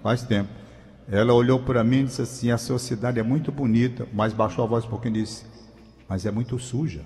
faz 0.03 0.23
tempo. 0.23 0.49
Ela 1.11 1.35
olhou 1.35 1.59
para 1.61 1.85
mim 1.85 2.01
e 2.01 2.05
disse 2.05 2.23
assim, 2.23 2.51
a 2.51 2.57
sua 2.57 2.79
cidade 2.79 3.21
é 3.21 3.23
muito 3.23 3.53
bonita, 3.53 4.09
mas 4.15 4.33
baixou 4.33 4.65
a 4.65 4.67
voz 4.67 4.85
um 4.85 4.89
pouquinho 4.89 5.17
e 5.17 5.23
disse, 5.23 5.45
mas 6.09 6.25
é 6.25 6.31
muito 6.31 6.59
suja. 6.59 7.03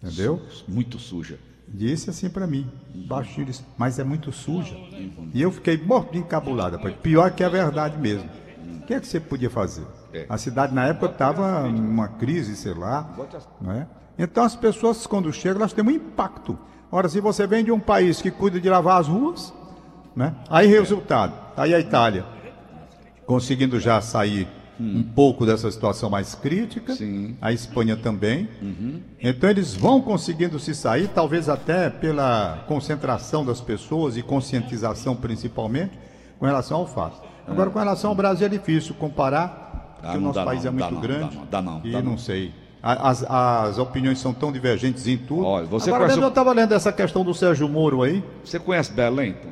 Entendeu? 0.00 0.40
Muito 0.68 0.98
suja. 0.98 1.38
Disse 1.66 2.08
assim 2.08 2.30
para 2.30 2.46
mim, 2.46 2.70
baixinho, 3.08 3.46
disse, 3.46 3.62
mas 3.76 3.98
é 3.98 4.04
muito 4.04 4.30
suja. 4.30 4.76
E 5.34 5.42
eu 5.42 5.50
fiquei 5.50 5.76
morto 5.76 6.12
de 6.12 6.18
encabulada. 6.18 6.78
Pior 6.78 7.30
que 7.32 7.42
é 7.42 7.46
a 7.46 7.50
verdade 7.50 7.98
mesmo. 7.98 8.28
O 8.80 8.86
que 8.86 8.94
é 8.94 9.00
que 9.00 9.06
você 9.06 9.18
podia 9.18 9.50
fazer? 9.50 9.84
É. 10.12 10.26
A 10.28 10.38
cidade 10.38 10.74
na 10.74 10.86
época 10.86 11.12
estava 11.12 11.68
numa 11.68 12.08
crise, 12.08 12.56
sei 12.56 12.74
lá. 12.74 13.08
É? 13.68 13.86
Então 14.18 14.44
as 14.44 14.56
pessoas, 14.56 15.06
quando 15.06 15.32
chegam, 15.32 15.60
elas 15.60 15.72
têm 15.72 15.84
um 15.84 15.90
impacto. 15.90 16.58
Ora, 16.90 17.08
se 17.08 17.20
você 17.20 17.46
vem 17.46 17.64
de 17.64 17.70
um 17.70 17.80
país 17.80 18.22
que 18.22 18.30
cuida 18.30 18.58
de 18.58 18.68
lavar 18.68 19.00
as 19.00 19.08
ruas, 19.08 19.52
né? 20.16 20.34
aí 20.48 20.66
resultado, 20.66 21.34
tá 21.54 21.62
aí 21.64 21.74
a 21.74 21.80
Itália 21.80 22.24
conseguindo 23.26 23.78
já 23.78 24.00
sair 24.00 24.48
um 24.80 25.02
pouco 25.02 25.44
dessa 25.44 25.70
situação 25.70 26.08
mais 26.08 26.34
crítica, 26.34 26.94
Sim. 26.94 27.36
a 27.40 27.52
Espanha 27.52 27.96
também. 27.96 28.48
Então 29.20 29.50
eles 29.50 29.74
vão 29.74 30.00
conseguindo 30.00 30.58
se 30.58 30.74
sair, 30.74 31.08
talvez 31.08 31.48
até 31.48 31.90
pela 31.90 32.64
concentração 32.68 33.44
das 33.44 33.60
pessoas 33.60 34.16
e 34.16 34.22
conscientização 34.22 35.16
principalmente, 35.16 35.98
com 36.38 36.46
relação 36.46 36.78
ao 36.78 36.86
fato. 36.86 37.20
Agora, 37.46 37.70
com 37.70 37.78
relação 37.78 38.10
ao 38.10 38.16
Brasil 38.16 38.46
é 38.46 38.50
difícil 38.50 38.94
comparar, 38.94 39.67
Ah, 39.98 40.02
porque 40.02 40.16
o 40.16 40.20
não 40.20 40.28
nosso 40.32 40.44
país 40.44 40.64
não, 40.64 40.68
é 40.68 40.72
muito 40.72 40.94
não, 40.94 41.00
grande. 41.00 41.20
dá 41.20 41.36
não, 41.36 41.46
dá 41.46 41.62
não, 41.62 41.80
e 41.84 41.92
dá 41.92 42.02
não, 42.02 42.10
não. 42.12 42.18
sei. 42.18 42.52
As, 42.82 43.24
as 43.24 43.78
opiniões 43.78 44.18
são 44.20 44.32
tão 44.32 44.52
divergentes 44.52 45.06
em 45.06 45.16
tudo. 45.16 45.44
Olha, 45.44 45.66
você 45.66 45.90
Agora 45.90 46.04
conhece 46.04 46.20
eu 46.20 46.28
estava 46.28 46.52
lendo 46.52 46.72
essa 46.72 46.92
questão 46.92 47.24
do 47.24 47.34
Sérgio 47.34 47.68
Moro 47.68 48.02
aí. 48.02 48.22
Você 48.44 48.58
conhece 48.58 48.92
Belém? 48.92 49.32
Tom? 49.32 49.50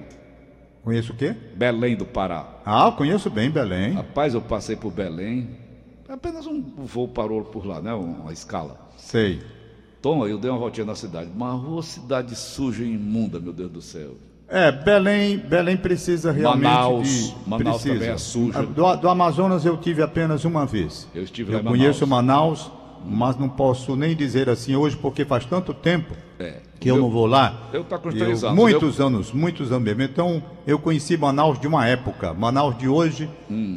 Conheço 0.84 1.12
o 1.12 1.16
quê? 1.16 1.34
Belém 1.56 1.96
do 1.96 2.04
Pará. 2.04 2.46
Ah, 2.64 2.86
eu 2.86 2.92
conheço 2.92 3.28
bem 3.28 3.50
Belém. 3.50 3.94
Rapaz, 3.94 4.34
eu 4.34 4.40
passei 4.40 4.76
por 4.76 4.92
Belém. 4.92 5.50
Apenas 6.08 6.46
um 6.46 6.62
voo 6.62 7.08
parou 7.08 7.42
por 7.42 7.66
lá, 7.66 7.82
né? 7.82 7.92
Uma 7.92 8.32
escala. 8.32 8.78
Sei. 8.96 9.42
Tom, 10.00 10.24
eu 10.24 10.38
dei 10.38 10.48
uma 10.48 10.60
voltinha 10.60 10.86
na 10.86 10.94
cidade. 10.94 11.28
Uma 11.34 11.50
rua, 11.50 11.82
cidade 11.82 12.36
suja 12.36 12.84
e 12.84 12.94
imunda, 12.94 13.40
meu 13.40 13.52
Deus 13.52 13.72
do 13.72 13.82
céu. 13.82 14.12
É, 14.48 14.70
Belém, 14.70 15.38
Belém 15.38 15.76
precisa 15.76 16.30
realmente 16.30 16.62
Manaus, 16.64 17.08
de... 17.08 17.34
Manaus 17.46 17.82
precisa. 17.82 17.94
também 17.94 18.08
é 18.10 18.18
suja. 18.18 18.58
Ah, 18.60 18.62
Do, 18.62 18.96
do 18.96 19.08
Amazonas 19.08 19.64
eu 19.64 19.76
tive 19.76 20.02
apenas 20.02 20.44
uma 20.44 20.64
vez. 20.64 21.08
Eu 21.14 21.24
estive 21.24 21.52
Eu 21.52 21.62
lá 21.62 21.68
conheço 21.70 22.06
Manaus, 22.06 22.70
mas 23.04 23.36
não 23.36 23.48
posso 23.48 23.96
nem 23.96 24.14
dizer 24.14 24.48
assim 24.48 24.76
hoje 24.76 24.96
porque 24.96 25.24
faz 25.24 25.44
tanto 25.44 25.74
tempo 25.74 26.14
É. 26.38 26.60
que 26.78 26.88
eu 26.88 26.96
não 26.96 27.10
vou 27.10 27.26
lá. 27.26 27.68
eu 27.72 27.82
tô 27.82 27.98
com 27.98 28.08
Eu- 28.10 28.18
três 28.18 28.44
anos, 28.44 28.56
Muitos 28.56 29.00
anos, 29.00 29.32
muitos 29.32 29.72
anos 29.72 29.84
mesmo. 29.84 30.02
Então 30.02 30.40
eu 30.64 30.78
conheci 30.78 31.16
Manaus 31.16 31.58
de 31.58 31.66
uma 31.66 31.84
época. 31.86 32.32
Manaus 32.32 32.78
de 32.78 32.86
hoje 32.88 33.28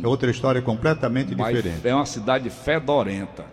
é 0.03 0.07
outra 0.07 0.29
história 0.29 0.61
completamente 0.61 1.33
Hum. 1.33 1.37
Mas 1.39 1.55
diferente. 1.55 1.87
é 1.87 1.95
uma 1.95 2.05
cidade 2.05 2.47
fedorenta. 2.51 3.43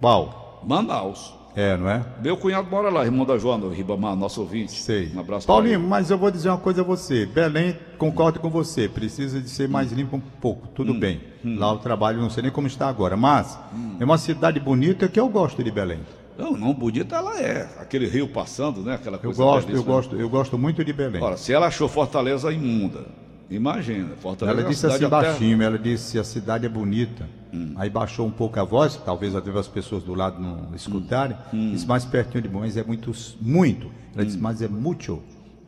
Qual? 0.00 0.62
Manaus. 0.66 1.32
É, 1.56 1.74
não 1.74 1.88
é? 1.88 2.04
Meu 2.22 2.36
cunhado 2.36 2.68
mora 2.70 2.90
lá, 2.90 3.02
irmão 3.06 3.24
da 3.24 3.38
Joana, 3.38 3.64
o 3.64 3.70
Ribamar, 3.70 4.14
nosso 4.14 4.42
ouvinte. 4.42 4.72
Sei. 4.72 5.10
Um 5.14 5.20
abraço 5.20 5.46
Paulinho, 5.46 5.80
mas 5.80 6.10
eu 6.10 6.18
vou 6.18 6.30
dizer 6.30 6.50
uma 6.50 6.58
coisa 6.58 6.82
a 6.82 6.84
você. 6.84 7.24
Belém, 7.24 7.78
concordo 7.96 8.38
com 8.38 8.50
você, 8.50 8.86
precisa 8.86 9.40
de 9.40 9.48
ser 9.48 9.66
mais 9.66 9.90
limpo 9.90 10.16
um 10.16 10.20
pouco, 10.20 10.68
tudo 10.68 10.92
Hum. 10.92 11.00
bem. 11.00 11.20
Lá 11.42 11.72
o 11.72 11.78
trabalho 11.78 12.20
não 12.20 12.28
sei 12.28 12.42
nem 12.42 12.52
como 12.52 12.66
está 12.66 12.88
agora, 12.88 13.16
mas 13.16 13.58
é 13.98 14.04
uma 14.04 14.18
cidade 14.18 14.60
bonita 14.60 15.08
que 15.08 15.18
eu 15.18 15.28
gosto 15.30 15.64
de 15.64 15.70
Belém. 15.70 16.00
Não, 16.36 16.52
não, 16.52 16.74
bonita 16.74 17.16
ela 17.16 17.40
é. 17.40 17.66
Aquele 17.78 18.06
rio 18.06 18.28
passando, 18.28 18.82
né? 18.82 18.96
Aquela 18.96 19.16
Eu 19.16 19.22
coisa 19.22 19.42
gosto, 19.42 19.72
eu 19.72 19.82
gosto, 19.82 20.16
eu 20.16 20.28
gosto 20.28 20.58
muito 20.58 20.84
de 20.84 20.92
Belém. 20.92 21.22
Ora, 21.22 21.38
se 21.38 21.54
ela 21.54 21.68
achou 21.68 21.88
Fortaleza 21.88 22.52
imunda, 22.52 23.06
imagina. 23.50 24.10
Fortaleza 24.16 24.58
Ela 24.58 24.66
é 24.68 24.70
disse 24.70 24.86
assim 24.86 25.08
baixinho, 25.08 25.62
ela 25.62 25.78
disse 25.78 26.18
a 26.18 26.24
cidade 26.24 26.66
é 26.66 26.68
bonita. 26.68 27.28
Hum. 27.52 27.74
Aí 27.76 27.88
baixou 27.88 28.26
um 28.26 28.30
pouco 28.30 28.58
a 28.60 28.64
voz, 28.64 28.96
talvez 29.04 29.34
até 29.34 29.50
as 29.50 29.68
pessoas 29.68 30.02
do 30.02 30.14
lado 30.14 30.40
não 30.40 30.74
escutarem. 30.74 31.36
Hum. 31.52 31.70
Disse 31.72 31.86
mais 31.86 32.04
pertinho 32.04 32.42
de 32.42 32.48
mim, 32.48 32.58
mas 32.60 32.76
é 32.76 32.82
muito, 32.84 33.12
muito. 33.40 33.90
Ela 34.14 34.24
disse, 34.24 34.38
mas 34.38 34.60
é 34.62 34.68
muito 34.68 35.22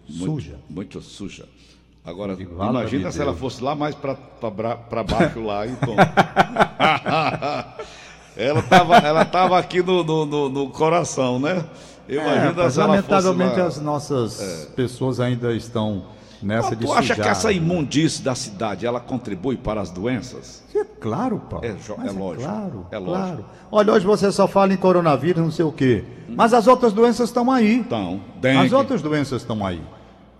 suja. 0.09 0.59
Muito 0.69 1.01
suja. 1.01 1.47
Agora, 2.05 2.35
digo, 2.35 2.55
imagina 2.55 3.11
se 3.11 3.21
ela 3.21 3.33
Deus. 3.33 3.41
fosse 3.41 3.63
lá 3.63 3.75
mais 3.75 3.95
para 3.95 4.17
baixo 5.05 5.43
lá, 5.43 5.67
então. 5.67 5.95
ela 8.37 8.61
estava 8.61 8.97
ela 8.97 9.25
tava 9.25 9.59
aqui 9.59 9.83
no, 9.83 10.03
no, 10.05 10.49
no- 10.49 10.71
coração, 10.71 11.39
né? 11.39 11.65
É, 12.09 12.15
Imagina 12.15 12.55
mas 12.57 12.73
se 12.73 12.81
ela 12.81 12.89
lamentavelmente 12.89 13.51
fosse 13.51 13.61
lá. 13.61 13.65
É. 13.65 13.69
as 13.69 13.81
nossas 13.83 14.73
pessoas 14.75 15.21
ainda 15.21 15.53
estão 15.53 16.07
nessa 16.43 16.71
Mas 16.71 16.79
de 16.79 16.85
tu 16.87 16.93
acha 16.93 17.01
sujar. 17.15 17.17
que 17.17 17.29
essa 17.29 17.53
imundície 17.53 18.23
da 18.23 18.35
cidade, 18.35 18.87
ela 18.87 19.01
contribui 19.01 19.57
para 19.57 19.81
as 19.81 19.91
doenças? 19.91 20.63
É 20.75 20.85
claro, 20.85 21.41
Paulo. 21.51 21.65
É 21.65 21.69
é 21.71 22.11
lógico, 22.11 22.43
Claro, 22.45 22.87
é 22.91 22.99
lógico. 22.99 23.27
claro. 23.27 23.45
Olha, 23.71 23.93
hoje 23.93 24.07
você 24.07 24.31
só 24.33 24.47
fala 24.47 24.73
em 24.73 24.77
coronavírus, 24.77 25.43
não 25.43 25.51
sei 25.51 25.65
o 25.65 25.73
quê. 25.73 26.05
Mas 26.29 26.53
as 26.55 26.67
outras 26.67 26.93
doenças 26.93 27.29
estão 27.29 27.51
aí. 27.51 27.75
Então, 27.75 28.21
dengue. 28.41 28.67
As 28.67 28.73
outras 28.73 29.03
doenças 29.03 29.43
estão 29.43 29.65
aí. 29.67 29.81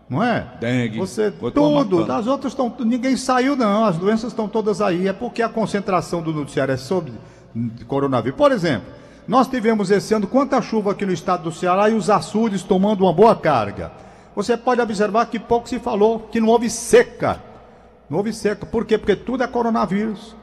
Não 0.09 0.23
é? 0.23 0.47
Dengue. 0.59 0.99
Você, 0.99 1.31
tudo. 1.31 2.11
As 2.13 2.27
outras 2.27 2.53
estão. 2.53 2.75
Ninguém 2.81 3.17
saiu, 3.17 3.55
não. 3.55 3.85
As 3.85 3.97
doenças 3.99 4.31
estão 4.33 4.49
todas 4.49 4.81
aí. 4.81 5.07
É 5.07 5.13
porque 5.13 5.43
a 5.43 5.49
concentração 5.49 6.23
do 6.23 6.33
noticiário 6.33 6.73
é 6.73 6.77
sobre 6.79 7.13
coronavírus. 7.87 8.37
Por 8.37 8.51
exemplo, 8.53 8.87
nós 9.27 9.47
tivemos 9.49 9.91
esse 9.91 10.15
ano 10.15 10.27
quanta 10.27 10.63
chuva 10.63 10.93
aqui 10.93 11.05
no 11.05 11.13
estado 11.13 11.43
do 11.45 11.53
Ceará 11.53 11.91
e 11.91 11.95
os 11.95 12.09
açudes 12.09 12.63
tomando 12.63 13.03
uma 13.05 13.13
boa 13.13 13.37
carga. 13.37 13.93
Você 14.39 14.57
pode 14.57 14.81
observar 14.81 15.27
que 15.27 15.37
pouco 15.37 15.69
se 15.69 15.81
falou 15.81 16.21
que 16.31 16.39
não 16.41 16.47
houve 16.47 16.71
seca. 16.71 17.43
Não 18.09 18.19
houve 18.19 18.33
seca. 18.33 18.65
Por 18.65 18.85
quê? 18.85 18.97
Porque 18.97 19.17
tudo 19.17 19.43
é 19.43 19.49
coronavírus. 19.49 20.37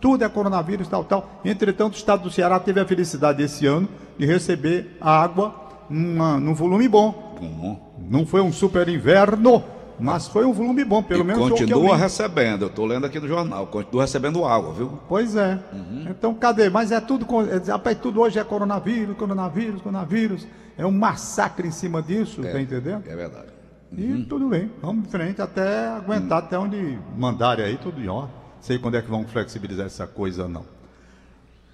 Tudo 0.00 0.24
é 0.24 0.28
coronavírus, 0.30 0.88
tal, 0.88 1.04
tal. 1.04 1.28
Entretanto, 1.44 1.92
o 1.92 1.96
estado 1.98 2.22
do 2.22 2.30
Ceará 2.30 2.58
teve 2.58 2.80
a 2.80 2.86
felicidade 2.86 3.42
esse 3.42 3.66
ano 3.66 3.86
de 4.16 4.24
receber 4.24 4.96
água 4.98 5.54
numa, 5.90 6.40
num 6.40 6.54
volume 6.54 6.88
bom. 6.88 7.36
Bom, 7.38 7.94
Não 8.08 8.24
foi 8.24 8.40
um 8.40 8.50
super 8.50 8.88
inverno, 8.88 9.62
Mas 10.00 10.26
foi 10.26 10.46
um 10.46 10.52
volume 10.54 10.82
bom, 10.82 11.02
pelo 11.02 11.20
e 11.20 11.24
menos 11.24 11.42
eu 11.42 11.50
continua 11.50 11.94
li. 11.94 12.00
recebendo, 12.00 12.62
eu 12.62 12.68
estou 12.68 12.86
lendo 12.86 13.04
aqui 13.04 13.20
no 13.20 13.28
jornal, 13.28 13.66
continua 13.66 14.04
recebendo 14.04 14.46
água, 14.46 14.72
viu? 14.72 14.98
Pois 15.06 15.36
é. 15.36 15.58
Uhum. 15.74 16.06
Então 16.08 16.32
cadê? 16.32 16.70
Mas 16.70 16.90
é 16.90 17.02
tudo, 17.02 17.26
é, 17.42 17.70
rapaz, 17.70 17.98
tudo 17.98 18.22
hoje 18.22 18.38
é 18.38 18.44
coronavírus, 18.44 19.14
coronavírus, 19.14 19.82
coronavírus. 19.82 20.46
É 20.76 20.86
um 20.86 20.90
massacre 20.90 21.68
em 21.68 21.70
cima 21.70 22.02
disso, 22.02 22.42
tá 22.42 22.60
entendendo? 22.60 23.04
É 23.06 23.16
verdade. 23.16 23.48
E 23.96 24.24
tudo 24.24 24.48
bem, 24.48 24.70
vamos 24.80 25.06
em 25.06 25.10
frente 25.10 25.42
até 25.42 25.88
aguentar 25.88 26.38
até 26.38 26.58
onde 26.58 26.98
mandarem 27.16 27.64
aí, 27.64 27.76
tudo 27.76 28.00
em 28.00 28.08
ordem. 28.08 28.34
Sei 28.60 28.78
quando 28.78 28.96
é 28.96 29.02
que 29.02 29.10
vão 29.10 29.24
flexibilizar 29.24 29.86
essa 29.86 30.06
coisa, 30.06 30.48
não. 30.48 30.62
O 30.62 30.66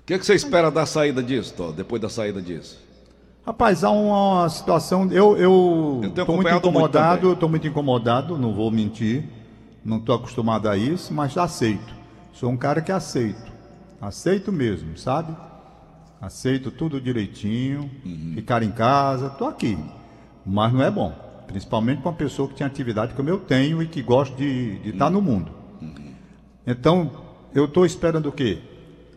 que, 0.05 0.19
que 0.19 0.27
você 0.27 0.35
espera 0.35 0.71
da 0.71 0.85
saída 0.85 1.23
disso, 1.23 1.55
Tó, 1.55 1.71
depois 1.71 2.03
da 2.03 2.09
saída 2.09 2.43
disso? 2.43 2.81
Rapaz, 3.47 3.85
há 3.85 3.91
uma 3.91 4.49
situação. 4.49 5.11
Eu 5.13 5.37
eu 5.37 6.01
estou 6.05 6.35
muito 6.35 6.51
incomodado, 6.51 7.33
estou 7.33 7.49
muito 7.49 7.67
incomodado, 7.67 8.37
não 8.37 8.53
vou 8.53 8.71
mentir. 8.71 9.25
Não 9.85 9.99
estou 9.99 10.17
acostumado 10.17 10.69
a 10.69 10.77
isso, 10.77 11.15
mas 11.15 11.37
aceito. 11.39 11.95
Sou 12.33 12.51
um 12.51 12.57
cara 12.57 12.83
que 12.83 12.93
aceito. 12.93 13.51
Aceito 14.01 14.53
mesmo, 14.53 14.99
sabe? 14.99 15.35
Aceito 16.21 16.71
tudo 16.71 17.01
direitinho, 17.01 17.89
Uhum. 18.05 18.33
ficar 18.35 18.63
em 18.63 18.71
casa, 18.73 19.27
estou 19.29 19.49
aqui. 19.49 19.79
Mas 20.45 20.73
não 20.73 20.83
é 20.83 20.91
bom. 20.91 21.13
Principalmente 21.47 22.01
para 22.03 22.11
uma 22.11 22.17
pessoa 22.17 22.49
que 22.49 22.55
tem 22.57 22.67
atividade 22.67 23.15
como 23.15 23.29
eu 23.29 23.39
tenho 23.39 23.83
e 23.83 23.87
que 23.87 24.03
gosta 24.03 24.37
de 24.37 24.81
estar 24.85 25.07
Uhum. 25.07 25.13
no 25.13 25.23
mundo. 25.23 25.53
Então, 26.67 27.11
eu 27.55 27.65
estou 27.65 27.87
esperando 27.87 28.29
o 28.29 28.33
quê? 28.33 28.59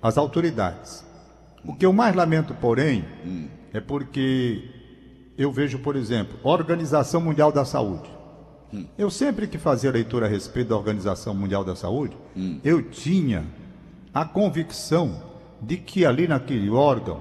As 0.02 0.18
autoridades. 0.18 1.04
O 1.66 1.76
que 1.76 1.86
eu 1.86 1.92
mais 1.94 2.16
lamento, 2.16 2.54
porém, 2.54 3.04
é 3.74 3.80
porque 3.80 4.70
eu 5.38 5.52
vejo, 5.52 5.80
por 5.80 5.96
exemplo, 5.96 6.38
a 6.44 6.48
Organização 6.50 7.20
Mundial 7.22 7.52
da 7.52 7.66
Saúde. 7.66 8.10
Eu 8.98 9.10
sempre 9.10 9.48
que 9.48 9.58
fazia 9.58 9.92
leitura 9.92 10.26
a 10.28 10.30
respeito 10.30 10.70
da 10.70 10.78
Organização 10.78 11.34
Mundial 11.34 11.64
da 11.66 11.76
Saúde, 11.76 12.16
eu 12.64 12.82
tinha 12.84 13.44
a 14.14 14.24
convicção 14.24 15.20
de 15.62 15.78
que 15.78 16.06
ali 16.06 16.28
naquele 16.28 16.70
órgão 16.70 17.20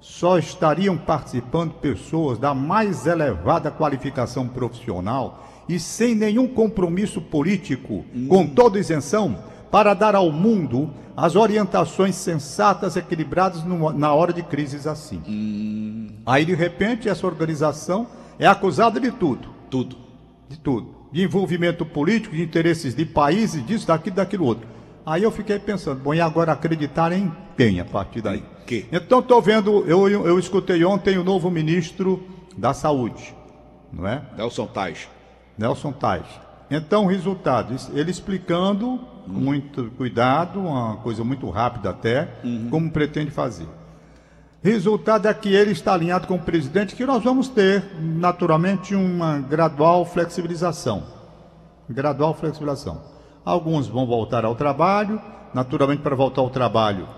só 0.00 0.38
estariam 0.38 0.96
participando 0.96 1.72
pessoas 1.74 2.38
da 2.38 2.54
mais 2.54 3.06
elevada 3.06 3.70
qualificação 3.70 4.48
profissional 4.48 5.46
e 5.68 5.78
sem 5.78 6.14
nenhum 6.14 6.48
compromisso 6.48 7.20
político, 7.20 8.04
com 8.28 8.46
toda 8.46 8.78
isenção, 8.78 9.38
para 9.70 9.92
dar 9.94 10.14
ao 10.14 10.32
mundo 10.32 10.90
as 11.16 11.36
orientações 11.36 12.14
sensatas, 12.14 12.96
equilibradas 12.96 13.62
numa- 13.62 13.92
na 13.92 14.12
hora 14.14 14.32
de 14.32 14.42
crises 14.42 14.86
assim. 14.86 15.20
Aí, 16.24 16.44
de 16.44 16.54
repente, 16.54 17.08
essa 17.08 17.26
organização 17.26 18.06
é 18.38 18.46
acusada 18.46 18.98
de 18.98 19.10
tudo 19.10 19.48
Tudo. 19.68 19.96
de 20.48 20.58
tudo. 20.58 20.88
De 21.12 21.22
envolvimento 21.22 21.84
político, 21.84 22.34
de 22.34 22.42
interesses 22.42 22.94
de 22.94 23.04
países, 23.04 23.64
disso, 23.66 23.86
daquilo, 23.86 24.16
daquilo 24.16 24.44
outro. 24.46 24.66
Aí 25.04 25.22
eu 25.22 25.30
fiquei 25.30 25.58
pensando, 25.58 26.00
bom, 26.00 26.12
e 26.14 26.20
agora 26.20 26.52
acreditar 26.52 27.10
em 27.12 27.32
quem 27.56 27.80
a 27.80 27.84
partir 27.84 28.20
daí? 28.20 28.44
Quê? 28.66 28.86
Então 28.92 29.20
estou 29.20 29.40
vendo, 29.42 29.84
eu, 29.86 30.08
eu 30.08 30.38
escutei 30.38 30.84
ontem 30.84 31.18
o 31.18 31.24
novo 31.24 31.50
ministro 31.50 32.22
da 32.56 32.72
Saúde, 32.74 33.34
não 33.92 34.06
é? 34.06 34.22
Nelson 34.36 34.66
Tais. 34.66 35.08
Nelson 35.58 35.92
Tais. 35.92 36.26
Então, 36.70 37.06
resultado, 37.06 37.74
es- 37.74 37.90
ele 37.94 38.10
explicando 38.10 39.00
com 39.24 39.32
muito 39.32 39.90
cuidado, 39.96 40.60
uma 40.60 40.96
coisa 40.98 41.24
muito 41.24 41.48
rápida 41.50 41.90
até, 41.90 42.28
como 42.70 42.90
pretende 42.90 43.30
fazer. 43.30 43.66
Resultado 44.62 45.26
é 45.26 45.32
que 45.34 45.52
ele 45.54 45.70
está 45.72 45.94
alinhado 45.94 46.26
com 46.26 46.34
o 46.34 46.38
presidente 46.38 46.94
que 46.94 47.04
nós 47.06 47.22
vamos 47.24 47.48
ter, 47.48 47.82
naturalmente, 48.00 48.94
uma 48.94 49.38
gradual 49.38 50.04
flexibilização. 50.04 51.02
Gradual 51.88 52.34
flexibilização. 52.34 53.00
Alguns 53.50 53.88
vão 53.88 54.06
voltar 54.06 54.44
ao 54.44 54.54
trabalho, 54.54 55.20
naturalmente, 55.52 56.02
para 56.02 56.14
voltar 56.14 56.40
ao 56.40 56.50
trabalho, 56.50 57.08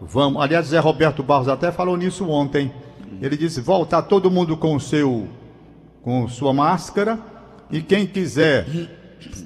vamos. 0.00 0.40
Aliás, 0.40 0.68
Zé 0.68 0.78
Roberto 0.78 1.20
Barros 1.20 1.48
até 1.48 1.72
falou 1.72 1.96
nisso 1.96 2.28
ontem. 2.28 2.72
Ele 3.20 3.36
disse: 3.36 3.60
voltar 3.60 4.02
todo 4.02 4.30
mundo 4.30 4.56
com 4.56 4.78
seu 4.78 5.28
com 6.02 6.28
sua 6.28 6.52
máscara 6.52 7.18
e 7.72 7.82
quem 7.82 8.06
quiser 8.06 8.66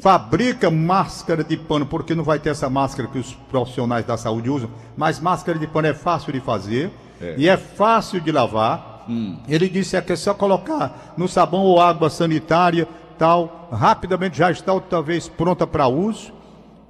fabrica 0.02 0.70
máscara 0.70 1.42
de 1.42 1.56
pano, 1.56 1.86
porque 1.86 2.14
não 2.14 2.22
vai 2.22 2.38
ter 2.38 2.50
essa 2.50 2.68
máscara 2.68 3.08
que 3.08 3.18
os 3.18 3.32
profissionais 3.32 4.04
da 4.04 4.18
saúde 4.18 4.50
usam, 4.50 4.68
mas 4.94 5.18
máscara 5.18 5.58
de 5.58 5.66
pano 5.66 5.88
é 5.88 5.94
fácil 5.94 6.30
de 6.30 6.40
fazer 6.40 6.90
e 7.38 7.48
é 7.48 7.56
fácil 7.56 8.20
de 8.20 8.30
lavar. 8.30 9.06
Ele 9.48 9.68
disse 9.68 9.96
é 9.96 10.02
que 10.02 10.12
é 10.12 10.16
só 10.16 10.34
colocar 10.34 11.14
no 11.16 11.26
sabão 11.26 11.62
ou 11.62 11.80
água 11.80 12.10
sanitária, 12.10 12.86
tal, 13.18 13.68
rapidamente 13.72 14.38
já 14.38 14.50
está 14.50 14.72
outra 14.72 15.00
vez 15.02 15.28
pronta 15.28 15.66
para 15.66 15.86
uso. 15.86 16.32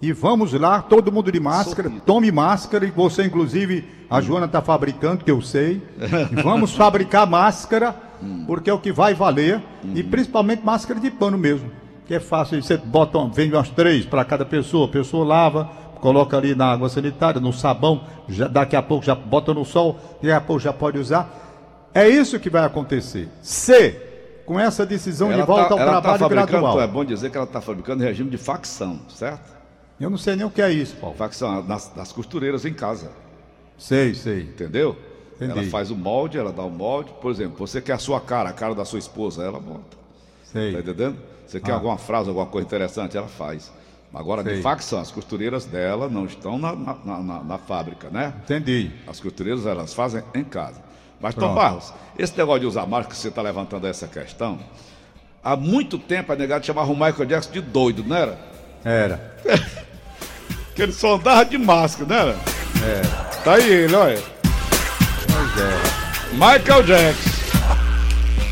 E 0.02 0.12
vamos 0.12 0.52
lá, 0.52 0.82
todo 0.82 1.10
mundo 1.10 1.32
de 1.32 1.40
máscara, 1.40 1.90
tome 2.04 2.30
máscara, 2.30 2.84
e 2.84 2.90
você, 2.90 3.24
inclusive, 3.24 3.88
a 4.10 4.20
Joana 4.20 4.44
está 4.44 4.60
fabricando, 4.60 5.24
que 5.24 5.30
eu 5.30 5.40
sei. 5.40 5.80
Vamos 6.42 6.74
fabricar 6.76 7.26
máscara, 7.26 7.94
porque 8.46 8.68
é 8.68 8.72
o 8.72 8.78
que 8.78 8.92
vai 8.92 9.14
valer, 9.14 9.62
e 9.94 10.02
principalmente 10.02 10.62
máscara 10.62 11.00
de 11.00 11.10
pano 11.10 11.38
mesmo, 11.38 11.70
que 12.06 12.14
é 12.14 12.20
fácil. 12.20 12.62
Você 12.62 12.76
bota, 12.76 13.18
vende 13.32 13.54
umas 13.54 13.70
três 13.70 14.04
para 14.04 14.24
cada 14.26 14.44
pessoa, 14.44 14.86
a 14.86 14.90
pessoa 14.90 15.24
lava, 15.24 15.70
coloca 16.00 16.36
ali 16.36 16.54
na 16.54 16.66
água 16.66 16.90
sanitária, 16.90 17.40
no 17.40 17.50
sabão, 17.50 18.02
já, 18.28 18.46
daqui 18.46 18.76
a 18.76 18.82
pouco 18.82 19.06
já 19.06 19.14
bota 19.14 19.54
no 19.54 19.64
sol, 19.64 19.98
daqui 20.16 20.32
a 20.32 20.40
pouco 20.40 20.60
já 20.60 20.72
pode 20.72 20.98
usar. 20.98 21.44
É 21.94 22.06
isso 22.06 22.38
que 22.38 22.50
vai 22.50 22.64
acontecer. 22.64 23.28
Se, 23.40 23.92
com 24.46 24.58
essa 24.60 24.84
decisão 24.86 25.32
de 25.32 25.42
volta 25.42 25.68
tá, 25.68 25.74
ao 25.74 25.78
ela 25.80 25.92
tá 25.94 26.00
trabalho 26.00 26.18
fabricando, 26.20 26.50
gradual. 26.50 26.80
É 26.80 26.86
bom 26.86 27.04
dizer 27.04 27.30
que 27.30 27.36
ela 27.36 27.46
está 27.46 27.60
fabricando 27.60 28.02
em 28.02 28.06
regime 28.06 28.30
de 28.30 28.36
facção, 28.38 29.00
certo? 29.08 29.52
Eu 30.00 30.10
não 30.10 30.18
sei 30.18 30.36
nem 30.36 30.44
o 30.44 30.50
que 30.50 30.60
é 30.60 30.70
isso, 30.72 30.96
Paulo. 30.96 31.16
Facção 31.16 31.62
nas, 31.62 31.94
nas 31.94 32.12
costureiras 32.12 32.64
em 32.64 32.74
casa, 32.74 33.10
Sei, 33.78 34.14
sei. 34.14 34.42
entendeu? 34.42 34.96
Entendi. 35.36 35.52
Ela 35.52 35.62
faz 35.64 35.90
o 35.90 35.96
molde, 35.96 36.38
ela 36.38 36.52
dá 36.52 36.62
o 36.62 36.70
molde. 36.70 37.10
Por 37.20 37.30
exemplo, 37.30 37.56
você 37.66 37.80
quer 37.80 37.94
a 37.94 37.98
sua 37.98 38.20
cara, 38.20 38.50
a 38.50 38.52
cara 38.52 38.74
da 38.74 38.84
sua 38.84 38.98
esposa, 39.00 39.42
ela 39.42 39.58
monta. 39.60 39.96
Sei. 40.44 40.72
Tá 40.72 40.78
entendendo? 40.78 41.16
Você 41.46 41.58
quer 41.60 41.72
Ah. 41.72 41.74
alguma 41.74 41.98
frase, 41.98 42.28
alguma 42.28 42.46
coisa 42.46 42.66
interessante, 42.66 43.16
ela 43.16 43.26
faz. 43.28 43.72
Agora, 44.12 44.44
de 44.44 44.50
Sei. 44.50 44.62
facção, 44.62 45.00
as 45.00 45.10
costureiras 45.10 45.64
dela 45.64 46.08
não 46.08 46.24
estão 46.24 46.56
na, 46.56 46.72
na- 46.76 46.94
na- 47.04 47.42
na 47.42 47.58
fábrica, 47.58 48.08
né? 48.10 48.32
Entendi. 48.44 48.92
As 49.08 49.18
costureiras 49.18 49.66
elas 49.66 49.92
fazem 49.92 50.22
em 50.34 50.44
casa. 50.44 50.80
Mas, 51.20 51.34
Tom 51.34 51.40
Pronto. 51.40 51.54
Barros, 51.54 51.92
esse 52.18 52.36
negócio 52.36 52.60
de 52.60 52.66
usar 52.66 52.86
máscara 52.86 53.14
que 53.14 53.16
você 53.16 53.28
está 53.28 53.42
levantando 53.42 53.86
essa 53.86 54.06
questão, 54.06 54.58
há 55.42 55.56
muito 55.56 55.98
tempo 55.98 56.32
a 56.32 56.36
negada 56.36 56.64
chamava 56.64 56.90
o 56.90 56.94
Michael 56.94 57.26
Jackson 57.26 57.52
de 57.52 57.60
doido, 57.60 58.04
não 58.04 58.16
era? 58.16 58.38
Era. 58.84 59.34
Que 60.74 60.82
ele 60.82 60.92
só 60.92 61.14
andava 61.14 61.44
de 61.44 61.56
máscara, 61.56 62.08
não 62.08 62.16
era? 62.16 62.36
É. 62.84 63.02
Tá 63.44 63.54
aí 63.54 63.70
ele, 63.70 63.94
olha. 63.94 64.20
Pois 64.42 65.60
é. 65.62 66.32
Michael 66.32 66.82
Jackson. 66.82 67.30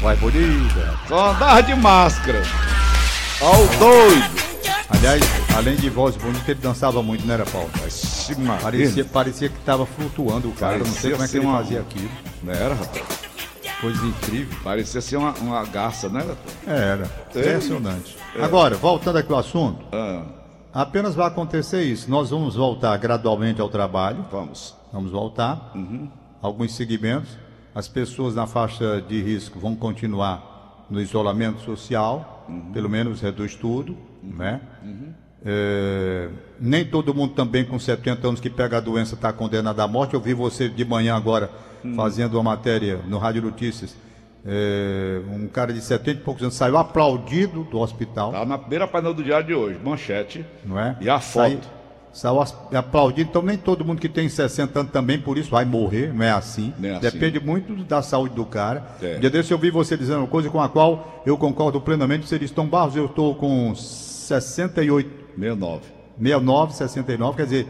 Vai 0.00 0.14
bonita. 0.16 0.98
Só 1.08 1.30
andava 1.30 1.62
de 1.64 1.74
máscara. 1.74 2.42
Ó 3.40 3.56
o 3.56 3.66
doido. 3.76 4.42
Aliás, 4.88 5.22
além 5.56 5.74
de 5.74 5.90
voz 5.90 6.14
bonita, 6.16 6.52
ele 6.52 6.60
dançava 6.60 7.02
muito, 7.02 7.26
não 7.26 7.34
era, 7.34 7.44
Paulo? 7.46 7.68
Ixi, 7.86 8.06
Maria. 8.30 8.60
Parecia, 8.62 9.04
parecia 9.04 9.48
que 9.48 9.58
estava 9.58 9.84
flutuando 9.86 10.48
o 10.48 10.52
cara. 10.52 10.78
não 10.78 10.86
sei 10.86 11.10
Parecia 11.10 11.10
como 11.12 11.24
é 11.24 11.28
que 11.28 11.36
ele 11.38 11.46
uma- 11.46 11.58
fazia 11.58 11.80
aquilo. 11.80 12.10
Não 12.42 12.52
era, 12.52 12.74
rapaz? 12.74 13.22
Coisa 13.80 14.06
incrível. 14.06 14.58
Parecia 14.62 15.00
ser 15.00 15.16
uma, 15.16 15.32
uma 15.34 15.64
garça, 15.64 16.08
não 16.08 16.20
era? 16.20 16.36
Era. 16.66 17.10
Impressionante. 17.30 18.16
Agora, 18.40 18.76
voltando 18.76 19.18
aqui 19.18 19.32
ao 19.32 19.38
assunto, 19.40 19.84
Ah, 19.92 20.24
apenas 20.72 21.14
vai 21.14 21.26
acontecer 21.26 21.82
isso. 21.82 22.08
Nós 22.10 22.30
vamos 22.30 22.54
voltar 22.54 22.96
gradualmente 22.98 23.60
ao 23.60 23.68
trabalho. 23.68 24.24
vamos. 24.30 24.76
Vamos 24.92 25.10
voltar. 25.10 25.72
Alguns 26.40 26.74
segmentos. 26.74 27.36
As 27.74 27.88
pessoas 27.88 28.34
na 28.34 28.46
faixa 28.46 29.00
de 29.00 29.22
risco 29.22 29.58
vão 29.58 29.74
continuar 29.74 30.84
no 30.90 31.00
isolamento 31.00 31.60
social, 31.62 32.46
pelo 32.72 32.88
menos 32.90 33.20
reduz 33.22 33.54
tudo, 33.56 33.96
né? 34.22 34.60
É, 35.44 36.28
nem 36.60 36.84
todo 36.84 37.12
mundo 37.12 37.34
também 37.34 37.64
com 37.64 37.78
70 37.78 38.26
anos 38.28 38.40
que 38.40 38.48
pega 38.50 38.76
a 38.76 38.80
doença 38.80 39.14
está 39.14 39.32
condenado 39.32 39.80
à 39.80 39.88
morte. 39.88 40.14
Eu 40.14 40.20
vi 40.20 40.34
você 40.34 40.68
de 40.68 40.84
manhã 40.84 41.16
agora 41.16 41.50
fazendo 41.96 42.34
uma 42.34 42.42
matéria 42.44 43.00
no 43.08 43.18
Rádio 43.18 43.42
Notícias. 43.42 43.96
É, 44.44 45.20
um 45.30 45.46
cara 45.46 45.72
de 45.72 45.80
70 45.80 46.10
e 46.20 46.22
poucos 46.22 46.42
anos 46.42 46.54
saiu 46.54 46.76
aplaudido 46.76 47.62
do 47.64 47.78
hospital, 47.78 48.32
Tá 48.32 48.44
na 48.44 48.58
primeira 48.58 48.88
página 48.88 49.14
do 49.14 49.22
diário 49.22 49.46
de 49.46 49.54
hoje, 49.54 49.78
manchete. 49.84 50.44
não 50.64 50.78
é? 50.80 50.96
E 51.00 51.08
a 51.08 51.20
foto. 51.20 51.60
Saiu, 52.12 52.42
saiu 52.42 52.78
aplaudido, 52.78 53.30
então 53.30 53.40
nem 53.40 53.56
todo 53.56 53.84
mundo 53.84 54.00
que 54.00 54.08
tem 54.08 54.28
60 54.28 54.80
anos 54.80 54.92
também 54.92 55.20
por 55.20 55.38
isso 55.38 55.48
vai 55.48 55.64
morrer, 55.64 56.12
não 56.12 56.24
é 56.24 56.32
assim. 56.32 56.72
Não 56.76 56.88
é 56.88 56.92
assim. 56.94 57.00
Depende 57.02 57.38
muito 57.38 57.72
da 57.84 58.02
saúde 58.02 58.34
do 58.34 58.44
cara. 58.44 58.84
É. 59.00 59.16
Um 59.16 59.20
dia 59.20 59.30
desse 59.30 59.52
eu 59.52 59.58
vi 59.58 59.70
você 59.70 59.96
dizendo 59.96 60.18
uma 60.18 60.26
coisa 60.26 60.50
com 60.50 60.60
a 60.60 60.68
qual 60.68 61.22
eu 61.24 61.36
concordo 61.38 61.80
plenamente. 61.80 62.26
Você 62.28 62.36
disse, 62.36 62.52
Tom 62.52 62.66
Barros, 62.66 62.96
eu 62.96 63.06
estou 63.06 63.36
com 63.36 63.72
68, 63.76 65.21
69. 65.36 65.82
69, 66.18 66.74
69, 66.74 67.36
quer 67.36 67.44
dizer, 67.44 67.66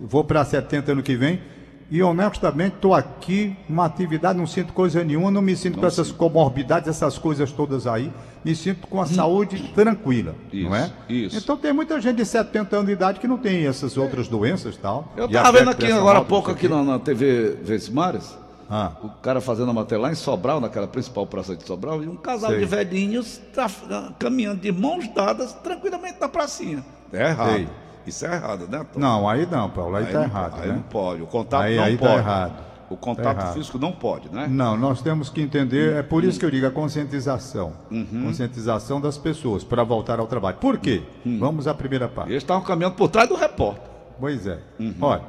vou 0.00 0.22
para 0.24 0.44
70 0.44 0.92
ano 0.92 1.02
que 1.02 1.16
vem. 1.16 1.40
E 1.88 2.02
honestamente 2.02 2.74
estou 2.74 2.94
aqui, 2.94 3.56
numa 3.68 3.84
atividade, 3.84 4.36
não 4.36 4.46
sinto 4.46 4.72
coisa 4.72 5.04
nenhuma, 5.04 5.30
não 5.30 5.40
me 5.40 5.54
sinto 5.54 5.74
Não 5.74 5.82
com 5.82 5.86
essas 5.86 6.08
sinto. 6.08 6.16
comorbidades, 6.16 6.88
essas 6.88 7.16
coisas 7.16 7.52
todas 7.52 7.86
aí. 7.86 8.12
Me 8.44 8.56
sinto 8.56 8.88
com 8.88 9.00
a 9.00 9.06
saúde 9.06 9.70
tranquila, 9.72 10.34
não 10.52 10.74
é? 10.74 10.90
Isso, 11.08 11.36
isso. 11.36 11.38
Então 11.38 11.56
tem 11.56 11.72
muita 11.72 12.00
gente 12.00 12.16
de 12.16 12.24
70 12.26 12.74
anos 12.74 12.86
de 12.86 12.92
idade 12.92 13.20
que 13.20 13.28
não 13.28 13.38
tem 13.38 13.66
essas 13.66 13.96
outras 13.96 14.26
doenças 14.26 14.74
e 14.74 14.78
tal. 14.78 15.12
Eu 15.16 15.26
estava 15.26 15.52
vendo 15.58 15.70
aqui 15.70 15.90
agora 15.92 16.18
há 16.18 16.24
pouco 16.24 16.50
aqui 16.50 16.68
na, 16.68 16.82
na 16.82 16.98
TV 16.98 17.56
Vesmares, 17.62 18.36
Ah. 18.68 18.92
o 19.02 19.08
cara 19.22 19.40
fazendo 19.40 19.70
a 19.70 19.74
matéria 19.74 20.02
lá 20.02 20.10
em 20.10 20.14
Sobral, 20.14 20.60
naquela 20.60 20.86
principal 20.88 21.26
praça 21.26 21.54
de 21.56 21.64
Sobral, 21.64 22.02
e 22.02 22.08
um 22.08 22.16
casal 22.16 22.50
Sei. 22.50 22.58
de 22.60 22.64
velhinhos 22.66 23.40
tá, 23.54 23.70
ah, 23.90 24.12
caminhando 24.18 24.60
de 24.60 24.72
mãos 24.72 25.06
dadas 25.14 25.52
tranquilamente 25.54 26.20
na 26.20 26.28
pracinha. 26.28 26.84
É 27.12 27.28
errado. 27.30 27.52
Sei. 27.52 27.68
Isso 28.06 28.24
é 28.26 28.34
errado, 28.34 28.68
né, 28.68 28.86
Tom? 28.92 29.00
Não, 29.00 29.28
aí 29.28 29.46
não, 29.46 29.68
Paulo, 29.70 29.96
aí, 29.96 30.06
Aí 30.06 30.12
tá 30.12 30.22
errado, 30.22 30.60
Aí 30.60 30.68
né? 30.68 30.74
não 30.74 30.82
pode. 30.82 31.22
O 31.22 31.26
contato 31.26 31.62
Aí- 31.62 31.76
não 31.76 31.84
aí 31.84 31.96
tá 31.98 32.06
pode. 32.06 32.18
errado. 32.18 32.66
O 32.88 32.96
contato 32.96 33.36
errado. 33.40 33.54
físico 33.54 33.78
não 33.80 33.90
pode, 33.90 34.28
né? 34.32 34.46
Não, 34.48 34.76
nós 34.76 35.02
temos 35.02 35.28
que 35.28 35.40
entender, 35.40 35.94
é 35.96 36.02
por 36.04 36.22
isso 36.22 36.38
que 36.38 36.44
eu 36.46 36.50
digo 36.52 36.66
a 36.66 36.70
conscientização. 36.70 37.72
Uhum. 37.90 38.26
Conscientização 38.26 39.00
das 39.00 39.18
pessoas 39.18 39.64
para 39.64 39.82
voltar 39.82 40.20
ao 40.20 40.26
trabalho. 40.28 40.56
Por 40.58 40.78
quê? 40.78 41.02
Uhum. 41.24 41.36
Vamos 41.40 41.66
à 41.66 41.74
primeira 41.74 42.06
parte. 42.08 42.30
eles 42.30 42.44
estavam 42.44 42.62
caminhando 42.62 42.94
por 42.94 43.08
trás 43.08 43.28
do 43.28 43.34
repórter. 43.34 43.82
Pois 44.20 44.46
é. 44.46 44.60
Uhum. 44.78 44.94
Olha, 45.00 45.22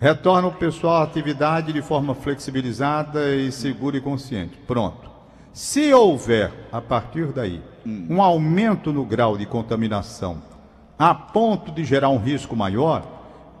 retorna 0.00 0.48
o 0.48 0.52
pessoal 0.52 0.96
à 0.98 1.02
atividade 1.04 1.72
de 1.72 1.82
forma 1.82 2.14
flexibilizada 2.14 3.34
e 3.34 3.50
segura 3.50 3.96
e 3.96 4.00
consciente. 4.00 4.56
Pronto. 4.66 5.10
Se 5.52 5.92
houver, 5.94 6.52
a 6.70 6.80
partir 6.80 7.26
daí, 7.32 7.62
um 7.86 8.20
aumento 8.20 8.92
no 8.92 9.04
grau 9.04 9.38
de 9.38 9.46
contaminação 9.46 10.42
a 10.98 11.14
ponto 11.14 11.70
de 11.72 11.84
gerar 11.84 12.08
um 12.08 12.16
risco 12.18 12.56
maior, 12.56 13.04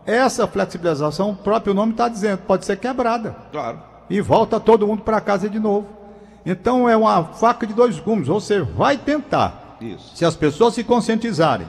essa 0.06 0.46
flexibilização, 0.46 1.30
o 1.30 1.36
próprio 1.36 1.74
nome 1.74 1.92
está 1.92 2.08
dizendo, 2.08 2.38
pode 2.46 2.64
ser 2.64 2.78
quebrada 2.78 3.36
Claro. 3.52 3.78
e 4.08 4.20
volta 4.20 4.58
todo 4.58 4.86
mundo 4.86 5.02
para 5.02 5.20
casa 5.20 5.48
de 5.48 5.58
novo. 5.58 5.86
Então 6.44 6.88
é 6.88 6.96
uma 6.96 7.24
faca 7.24 7.66
de 7.66 7.74
dois 7.74 7.98
gumes. 7.98 8.28
Você 8.28 8.60
vai 8.60 8.96
tentar. 8.96 9.76
Isso. 9.80 10.16
Se 10.16 10.24
as 10.24 10.34
pessoas 10.36 10.74
se 10.74 10.84
conscientizarem, 10.84 11.66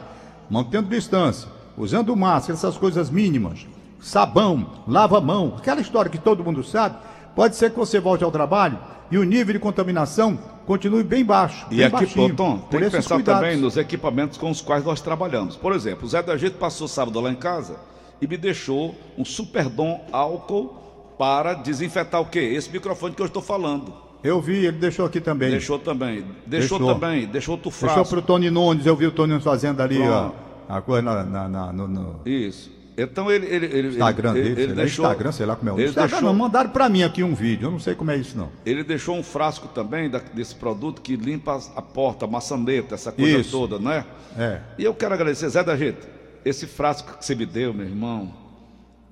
mantendo 0.50 0.88
distância, 0.88 1.50
usando 1.76 2.16
máscara, 2.16 2.54
essas 2.54 2.78
coisas 2.78 3.10
mínimas, 3.10 3.66
sabão, 4.00 4.66
lava 4.88 5.18
a 5.18 5.22
mão, 5.22 5.56
aquela 5.58 5.82
história 5.82 6.10
que 6.12 6.18
todo 6.18 6.44
mundo 6.44 6.64
sabe, 6.64 6.98
pode 7.36 7.56
ser 7.56 7.72
que 7.72 7.78
você 7.78 8.00
volte 8.00 8.24
ao 8.24 8.32
trabalho 8.32 8.78
e 9.12 9.18
o 9.18 9.24
nível 9.24 9.54
de 9.54 9.60
contaminação 9.60 10.38
continue 10.66 11.04
bem 11.04 11.24
baixo. 11.24 11.66
E 11.72 11.78
bem 11.78 11.86
aqui, 11.86 11.96
baixinho, 11.98 12.36
Tom, 12.36 12.58
tem 12.70 12.80
que 12.82 12.90
pensar 12.90 13.16
cuidados. 13.16 13.42
também 13.42 13.58
nos 13.58 13.78
equipamentos 13.78 14.38
com 14.38 14.50
os 14.52 14.62
quais 14.62 14.84
nós 14.84 15.00
trabalhamos. 15.02 15.56
Por 15.56 15.74
exemplo, 15.74 16.06
o 16.06 16.10
Zé 16.10 16.22
da 16.22 16.36
Gente 16.38 16.54
passou 16.56 16.88
sábado 16.88 17.20
lá 17.22 17.32
em 17.32 17.36
casa 17.36 17.78
e 18.22 18.28
me 18.28 18.38
deixou 18.38 18.94
um 19.18 19.24
Superdom 19.24 20.02
álcool 20.12 20.76
para 21.18 21.54
desinfetar 21.54 22.22
o 22.22 22.26
quê? 22.26 22.40
Esse 22.40 22.70
microfone 22.70 23.16
que 23.16 23.22
eu 23.22 23.26
estou 23.26 23.42
falando. 23.42 23.94
Eu 24.24 24.42
vi, 24.42 24.66
ele 24.66 24.78
deixou 24.78 25.06
aqui 25.06 25.22
também. 25.22 25.52
Deixou 25.52 25.80
também. 25.80 26.26
Deixou, 26.46 26.78
Deixou. 26.80 26.94
também. 26.94 27.26
Deixou 27.28 27.54
outro 27.54 27.70
Deixou 27.72 27.90
frasco. 27.90 28.10
para 28.10 28.20
o 28.20 28.22
Tony 28.22 28.50
Nunes, 28.50 28.86
eu 28.86 28.96
vi 28.96 29.06
o 29.08 29.12
Tony 29.12 29.30
Nunes 29.30 29.44
fazendo 29.44 29.80
ali 29.82 30.02
ó, 30.02 30.22
Pronto. 30.30 30.36
a 30.68 30.82
coisa 30.82 31.02
na, 31.04 31.24
na- 31.24 31.48
na- 31.50 31.74
no, 31.74 31.88
no 31.88 32.16
Isso. 32.26 32.70
Então 32.98 33.32
ele. 33.32 33.46
ele, 33.46 33.66
ele 33.68 33.88
Instagram 33.90 34.36
ele, 34.36 34.50
dele, 34.50 34.62
ele, 34.64 34.74
deixou, 34.74 35.06
Instagram, 35.06 35.32
sei 35.32 35.46
lá 35.46 35.56
como 35.56 35.70
é 35.70 35.74
o 35.74 35.80
ele 35.80 35.88
Instagram. 35.90 36.10
deixou, 36.10 36.28
Não, 36.30 36.36
mandaram 36.38 36.70
para 36.72 36.90
mim 36.90 37.04
aqui 37.04 37.24
um 37.24 37.36
vídeo, 37.36 37.68
eu 37.68 37.72
não 37.72 37.80
sei 37.80 37.94
como 37.94 38.10
é 38.10 38.18
isso 38.18 38.36
não. 38.38 38.50
ele 38.66 38.84
deixou 38.84 39.16
um 39.16 39.22
frasco 39.24 39.68
também 39.68 40.10
da- 40.10 40.18
desse 40.20 40.56
produto 40.56 41.02
que 41.02 41.16
limpa 41.16 41.62
a 41.76 41.82
porta, 41.82 42.26
a 42.26 42.28
maçaneta, 42.28 42.96
essa 42.96 43.12
coisa 43.12 43.38
Isso. 43.38 43.52
toda, 43.52 43.78
não 43.78 43.92
é? 43.92 44.04
É. 44.38 44.62
E 44.80 44.84
eu 44.84 44.94
quero 44.96 45.14
agradecer, 45.14 45.48
Zé 45.50 45.64
da 45.64 45.76
Gente, 45.78 46.00
esse 46.44 46.66
frasco 46.66 47.18
que 47.18 47.24
você 47.26 47.36
me 47.36 47.46
deu, 47.46 47.74
meu 47.74 47.86
irmão, 47.86 48.34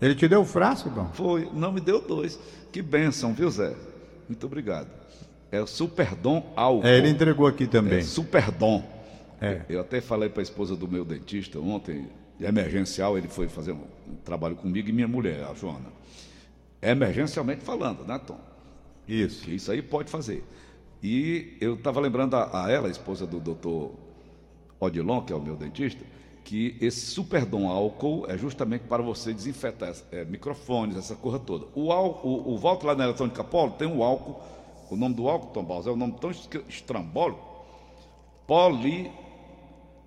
Ele 0.02 0.14
te 0.16 0.28
deu 0.28 0.42
o 0.42 0.46
frasco, 0.46 0.90
bom? 0.90 1.10
Foi, 1.14 1.48
não 1.54 1.72
me 1.72 1.80
deu 1.80 2.02
dois. 2.02 2.38
Que 2.72 2.82
bênção, 2.82 3.34
viu, 3.34 3.50
Zé? 3.50 3.74
Muito 4.28 4.46
obrigado. 4.46 4.88
É 5.52 5.62
o 5.62 5.68
Superdom 5.68 6.52
álcool. 6.56 6.86
É, 6.86 6.98
ele 6.98 7.10
entregou 7.10 7.48
aqui 7.48 7.66
também. 7.68 8.00
É 8.00 8.02
Superdom. 8.02 8.84
É. 9.40 9.62
Eu 9.70 9.80
até 9.80 10.02
falei 10.02 10.28
para 10.28 10.42
a 10.42 10.44
esposa 10.44 10.76
do 10.76 10.88
meu 10.88 11.06
dentista 11.06 11.60
ontem, 11.60 12.08
emergencial, 12.40 13.18
ele 13.18 13.28
foi 13.28 13.48
fazer 13.48 13.72
um, 13.72 13.84
um 14.08 14.16
trabalho 14.24 14.56
comigo 14.56 14.90
e 14.90 14.92
minha 14.92 15.08
mulher, 15.08 15.44
a 15.44 15.54
Joana. 15.54 15.94
Emergencialmente 16.82 17.64
falando, 17.64 18.06
né, 18.06 18.20
Tom? 18.20 18.40
Isso. 19.08 19.44
Que 19.44 19.56
isso 19.56 19.72
aí 19.72 19.82
pode 19.82 20.10
fazer. 20.10 20.44
E 21.02 21.58
eu 21.62 21.76
estava 21.76 22.00
lembrando 22.00 22.36
a, 22.36 22.66
a 22.66 22.72
ela, 22.72 22.88
a 22.88 22.92
esposa 22.92 23.26
do 23.26 23.40
doutor 23.40 23.92
Odilon, 24.80 25.22
que 25.22 25.32
é 25.32 25.36
o 25.36 25.42
meu 25.42 25.56
dentista, 25.56 26.04
que 26.44 26.78
esse 26.80 27.02
Superdom 27.08 27.68
álcool 27.68 28.26
é 28.30 28.38
justamente 28.38 28.84
para 28.84 29.02
você 29.02 29.34
desinfetar 29.34 29.94
é, 30.12 30.24
microfones, 30.26 30.98
essa 30.98 31.16
coisa 31.16 31.40
toda. 31.40 31.66
O, 31.74 31.92
álcool, 31.92 32.30
o, 32.30 32.54
o 32.54 32.58
Walter 32.58 32.88
lá 32.88 32.96
na 32.96 33.06
Eletrônica 33.06 33.44
Polo 33.44 33.72
tem 33.74 33.88
um 33.88 34.04
álcool, 34.04 34.42
o 34.90 34.96
nome 34.96 35.16
do 35.16 35.28
álcool, 35.28 35.52
Tom 35.52 35.64
Baus, 35.64 35.88
é 35.88 35.92
um 35.92 35.96
nome 35.96 36.16
tão 36.20 36.32
estrambólico, 36.68 37.44
poli... 38.46 39.12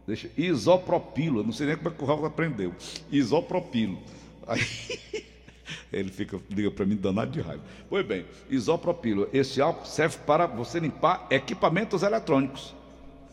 Deixa, 0.08 0.30
isopropilo, 0.38 1.40
eu 1.40 1.44
não 1.44 1.52
sei 1.52 1.66
nem 1.66 1.76
como 1.76 1.90
é 1.90 1.92
que 1.92 2.02
o 2.02 2.06
Raul 2.06 2.24
aprendeu. 2.24 2.74
Isopropilo. 3.12 3.98
Aí, 4.46 4.62
ele 5.92 6.10
fica, 6.10 6.40
liga 6.48 6.70
para 6.70 6.86
mim 6.86 6.96
danado 6.96 7.30
de 7.30 7.42
raiva. 7.42 7.62
Pois 7.90 8.06
bem, 8.06 8.24
isopropilo. 8.48 9.28
Esse 9.34 9.60
álcool 9.60 9.84
serve 9.84 10.16
para 10.24 10.46
você 10.46 10.80
limpar 10.80 11.26
equipamentos 11.30 12.02
eletrônicos. 12.02 12.74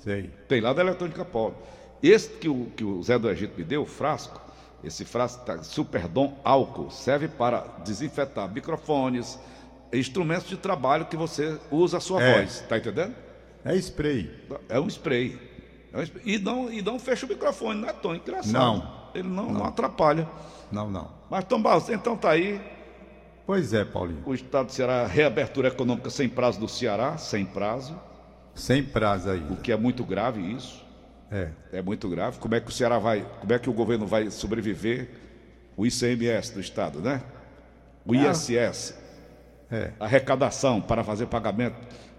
Sei. 0.04 0.30
Tem 0.50 0.60
lá 0.60 0.74
da 0.74 0.82
Eletrônica 0.82 1.24
Polo. 1.24 1.56
Esse 2.04 2.30
que 2.30 2.50
o, 2.50 2.66
que 2.76 2.84
o 2.84 3.02
Zé 3.02 3.18
do 3.18 3.30
Egito 3.30 3.58
me 3.58 3.64
deu, 3.64 3.84
o 3.84 3.86
frasco, 3.86 4.42
esse 4.84 5.06
frasco 5.06 5.46
tá, 5.46 5.64
Superdom 5.64 6.38
álcool, 6.44 6.92
serve 6.92 7.30
para 7.30 7.62
desinfetar 7.86 8.52
microfones, 8.54 9.40
instrumentos 9.94 10.50
de 10.50 10.58
trabalho 10.58 11.06
que 11.06 11.16
você 11.16 11.58
usa 11.72 11.98
a 11.98 12.02
sua 12.02 12.22
É. 12.22 12.42
voz. 12.42 12.66
Tá 12.68 12.78
entendendo? 12.78 13.16
É 13.64 13.78
spray. 13.78 14.30
É 14.68 14.78
um 14.78 14.88
spray. 14.88 15.40
É. 15.96 16.08
E, 16.26 16.38
não, 16.40 16.72
e 16.72 16.82
não 16.82 17.00
fecha 17.00 17.26
o 17.26 17.30
microfone, 17.30 17.80
não 17.82 17.90
é 17.90 17.94
tão 17.94 18.16
engraçado. 18.16 18.52
Não. 18.54 19.06
Ele 19.14 19.28
não, 19.28 19.50
não 19.52 19.66
atrapalha. 19.66 20.28
Não, 20.72 20.90
não. 20.90 21.10
Mas, 21.30 21.44
Tom 21.46 21.62
Barros, 21.62 21.90
então 21.90 22.18
tá 22.18 22.32
aí. 22.32 22.60
Pois 23.46 23.74
é, 23.74 23.86
Paulinho. 23.86 24.22
O 24.26 24.34
Estado 24.34 24.66
do 24.68 24.72
Ceará, 24.74 25.06
reabertura 25.06 25.68
econômica 25.70 26.10
sem 26.10 26.28
prazo 26.28 26.60
do 26.60 26.68
Ceará, 26.68 27.18
sem 27.18 27.46
prazo, 27.46 27.98
Sem 28.54 28.84
prazo 28.84 29.30
aí. 29.30 29.44
o 29.50 29.56
que 29.56 29.72
é 29.72 29.78
muito 29.78 30.04
grave 30.04 30.42
isso. 30.52 30.84
É. 31.32 31.50
É 31.72 31.82
muito 31.82 32.10
grave. 32.10 32.40
Como 32.40 32.56
é 32.56 32.60
que 32.60 32.70
o 32.70 32.74
Ceará 32.74 32.98
vai, 33.00 33.26
como 33.40 33.54
é 33.54 33.60
que 33.60 33.70
o 33.70 33.74
governo 33.74 34.06
vai 34.08 34.30
sobreviver? 34.32 35.10
O 35.78 35.86
ICMS 35.86 36.54
do 36.54 36.60
Estado, 36.60 37.00
né? 37.02 37.22
O 38.06 38.16
ISS, 38.16 38.96
É. 39.72 39.92
arrecadação 40.00 40.80
para 40.82 41.04
fazer 41.04 41.26
pagamento, 41.28 41.76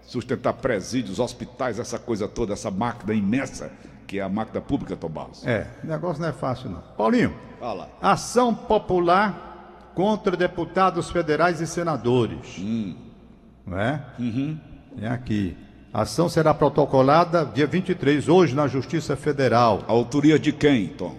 sustentar 0.07 0.53
presídios, 0.53 1.19
hospitais, 1.19 1.77
essa 1.77 1.99
coisa 1.99 2.27
toda, 2.27 2.53
essa 2.53 2.71
máquina 2.71 3.13
imensa 3.13 3.71
que 4.07 4.19
é 4.19 4.23
a 4.23 4.29
máquina 4.29 4.61
pública, 4.61 4.95
Tom 4.95 5.09
Barros. 5.09 5.45
É. 5.45 5.67
O 5.83 5.87
negócio 5.87 6.21
não 6.21 6.29
é 6.29 6.31
fácil, 6.31 6.69
não. 6.69 6.81
Paulinho, 6.97 7.35
Fala. 7.59 7.89
ação 8.01 8.55
popular 8.55 9.91
contra 9.93 10.37
deputados 10.37 11.11
federais 11.11 11.59
e 11.59 11.67
senadores. 11.67 12.57
Não 13.65 13.77
é? 13.77 14.01
Uhum. 14.17 14.57
Aqui. 15.11 15.57
A 15.93 16.03
ação 16.03 16.29
será 16.29 16.53
protocolada 16.53 17.43
dia 17.43 17.67
23, 17.67 18.29
hoje, 18.29 18.55
na 18.55 18.67
Justiça 18.67 19.15
Federal. 19.15 19.83
A 19.87 19.91
autoria 19.91 20.39
de 20.39 20.53
quem, 20.53 20.87
Tom? 20.87 21.15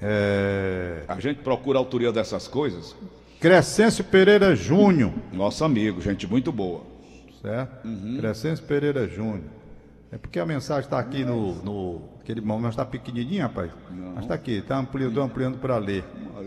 É... 0.00 1.04
A 1.08 1.18
gente 1.20 1.40
procura 1.40 1.78
a 1.78 1.80
autoria 1.80 2.12
dessas 2.12 2.46
coisas. 2.46 2.94
Crescêncio 3.40 4.04
Pereira 4.04 4.54
Júnior. 4.54 5.12
Nosso 5.32 5.64
amigo, 5.64 6.00
gente 6.00 6.26
muito 6.26 6.52
boa. 6.52 6.93
Certo? 7.44 7.84
Uhum. 7.84 8.16
Crescêncio 8.18 8.64
Pereira 8.64 9.06
Júnior. 9.06 9.42
É 10.10 10.16
porque 10.16 10.40
a 10.40 10.46
mensagem 10.46 10.84
está 10.84 10.98
aqui 10.98 11.26
no, 11.26 11.56
no. 11.62 12.00
Aquele 12.22 12.40
momento 12.40 12.70
está 12.70 12.86
pequenininho, 12.86 13.42
rapaz. 13.42 13.70
Mas 14.14 14.24
está 14.24 14.34
aqui, 14.34 14.52
está 14.52 14.78
ampliando, 14.78 15.20
ampliando 15.20 15.58
para 15.58 15.76
ler. 15.76 16.04
Não 16.18 16.40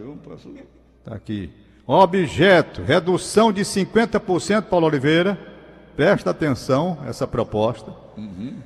Está 0.97 1.13
aqui. 1.13 1.51
Objeto: 1.85 2.81
redução 2.81 3.53
de 3.53 3.61
50%, 3.61 4.63
Paulo 4.63 4.87
Oliveira. 4.87 5.37
Presta 5.95 6.31
atenção 6.31 6.97
essa 7.07 7.27
proposta. 7.27 7.91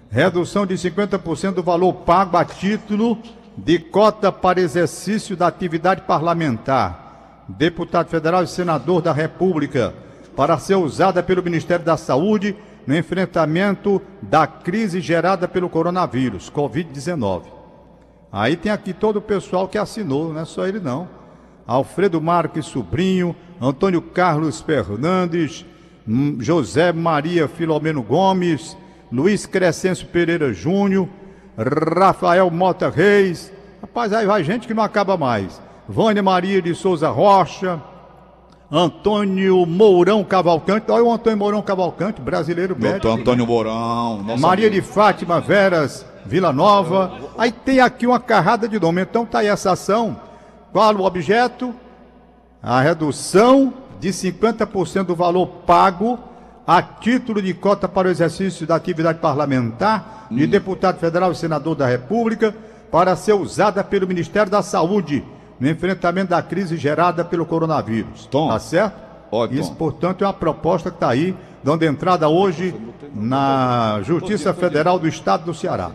Redução 0.09 0.65
de 0.65 0.75
50% 0.75 1.55
do 1.55 1.63
valor 1.63 1.93
pago 1.93 2.37
a 2.37 2.45
título 2.45 3.21
de 3.57 3.77
cota 3.77 4.31
para 4.31 4.61
exercício 4.61 5.35
da 5.35 5.47
atividade 5.47 6.01
parlamentar. 6.03 7.45
Deputado 7.49 8.07
federal 8.07 8.43
e 8.43 8.47
senador 8.47 9.01
da 9.01 9.11
República, 9.11 9.93
para 10.35 10.57
ser 10.57 10.75
usada 10.75 11.21
pelo 11.21 11.43
Ministério 11.43 11.85
da 11.85 11.97
Saúde 11.97 12.55
no 12.85 12.95
enfrentamento 12.95 14.01
da 14.21 14.47
crise 14.47 15.01
gerada 15.01 15.47
pelo 15.47 15.69
coronavírus, 15.69 16.49
Covid-19. 16.49 17.43
Aí 18.31 18.55
tem 18.55 18.71
aqui 18.71 18.93
todo 18.93 19.17
o 19.17 19.21
pessoal 19.21 19.67
que 19.67 19.77
assinou, 19.77 20.33
não 20.33 20.41
é 20.41 20.45
só 20.45 20.65
ele 20.65 20.79
não. 20.79 21.07
Alfredo 21.67 22.21
Marques 22.21 22.65
Sobrinho, 22.65 23.35
Antônio 23.59 24.01
Carlos 24.01 24.61
Fernandes, 24.61 25.65
hum, 26.07 26.37
José 26.39 26.91
Maria 26.91 27.47
Filomeno 27.47 28.01
Gomes, 28.01 28.77
Luiz 29.11 29.45
Crescêncio 29.45 30.07
Pereira 30.07 30.53
Júnior, 30.53 31.07
Rafael 31.57 32.49
Mota 32.49 32.89
Reis. 32.89 33.51
Rapaz, 33.81 34.13
aí 34.13 34.25
vai 34.25 34.43
gente 34.43 34.67
que 34.67 34.73
não 34.73 34.83
acaba 34.83 35.17
mais. 35.17 35.61
Vânia 35.87 36.23
Maria 36.23 36.61
de 36.61 36.73
Souza 36.73 37.09
Rocha, 37.09 37.81
Antônio 38.71 39.65
Mourão 39.65 40.23
Cavalcante. 40.23 40.89
Olha 40.89 41.03
o 41.03 41.11
Antônio 41.11 41.37
Mourão 41.37 41.61
Cavalcante, 41.61 42.21
brasileiro 42.21 42.73
médico. 42.73 43.01
Doutor 43.01 43.19
Antônio 43.19 43.45
Mourão. 43.45 44.23
Maria 44.39 44.67
amigo. 44.67 44.81
de 44.81 44.93
Fátima 44.93 45.41
Veras 45.41 46.05
Vila 46.25 46.53
Nova. 46.53 47.11
Aí 47.37 47.51
tem 47.51 47.81
aqui 47.81 48.07
uma 48.07 48.19
carrada 48.19 48.69
de 48.69 48.79
nome. 48.79 49.01
Então 49.01 49.25
tá 49.25 49.39
aí 49.39 49.47
essa 49.47 49.71
ação. 49.73 50.17
Qual 50.71 50.95
o 50.95 51.03
objeto? 51.03 51.75
A 52.63 52.79
redução 52.79 53.73
de 53.99 54.09
50% 54.09 55.03
do 55.03 55.15
valor 55.15 55.47
pago 55.65 56.17
a 56.65 56.81
título 56.81 57.41
de 57.41 57.53
cota 57.53 57.89
para 57.89 58.07
o 58.07 58.11
exercício 58.11 58.65
da 58.65 58.75
atividade 58.75 59.19
parlamentar 59.19 60.27
de 60.31 60.47
deputado 60.47 60.97
federal 60.97 61.31
e 61.31 61.35
senador 61.35 61.75
da 61.75 61.87
República 61.87 62.55
para 62.89 63.15
ser 63.17 63.33
usada 63.33 63.83
pelo 63.83 64.07
Ministério 64.07 64.49
da 64.49 64.61
Saúde 64.61 65.23
no 65.61 65.69
enfrentamento 65.69 66.31
da 66.31 66.41
crise 66.41 66.75
gerada 66.75 67.23
pelo 67.23 67.45
coronavírus. 67.45 68.25
Tom. 68.25 68.49
Tá 68.49 68.59
certo? 68.59 68.99
Ótimo. 69.31 69.61
Isso, 69.61 69.73
portanto, 69.75 70.23
é 70.23 70.27
uma 70.27 70.33
proposta 70.33 70.89
que 70.89 70.97
está 70.97 71.09
aí, 71.09 71.33
dando 71.63 71.83
entrada 71.83 72.27
hoje 72.27 72.75
na 73.13 74.01
Justiça 74.03 74.53
Federal 74.53 74.97
do 74.99 75.07
Estado 75.07 75.45
do 75.45 75.53
Ceará. 75.53 75.91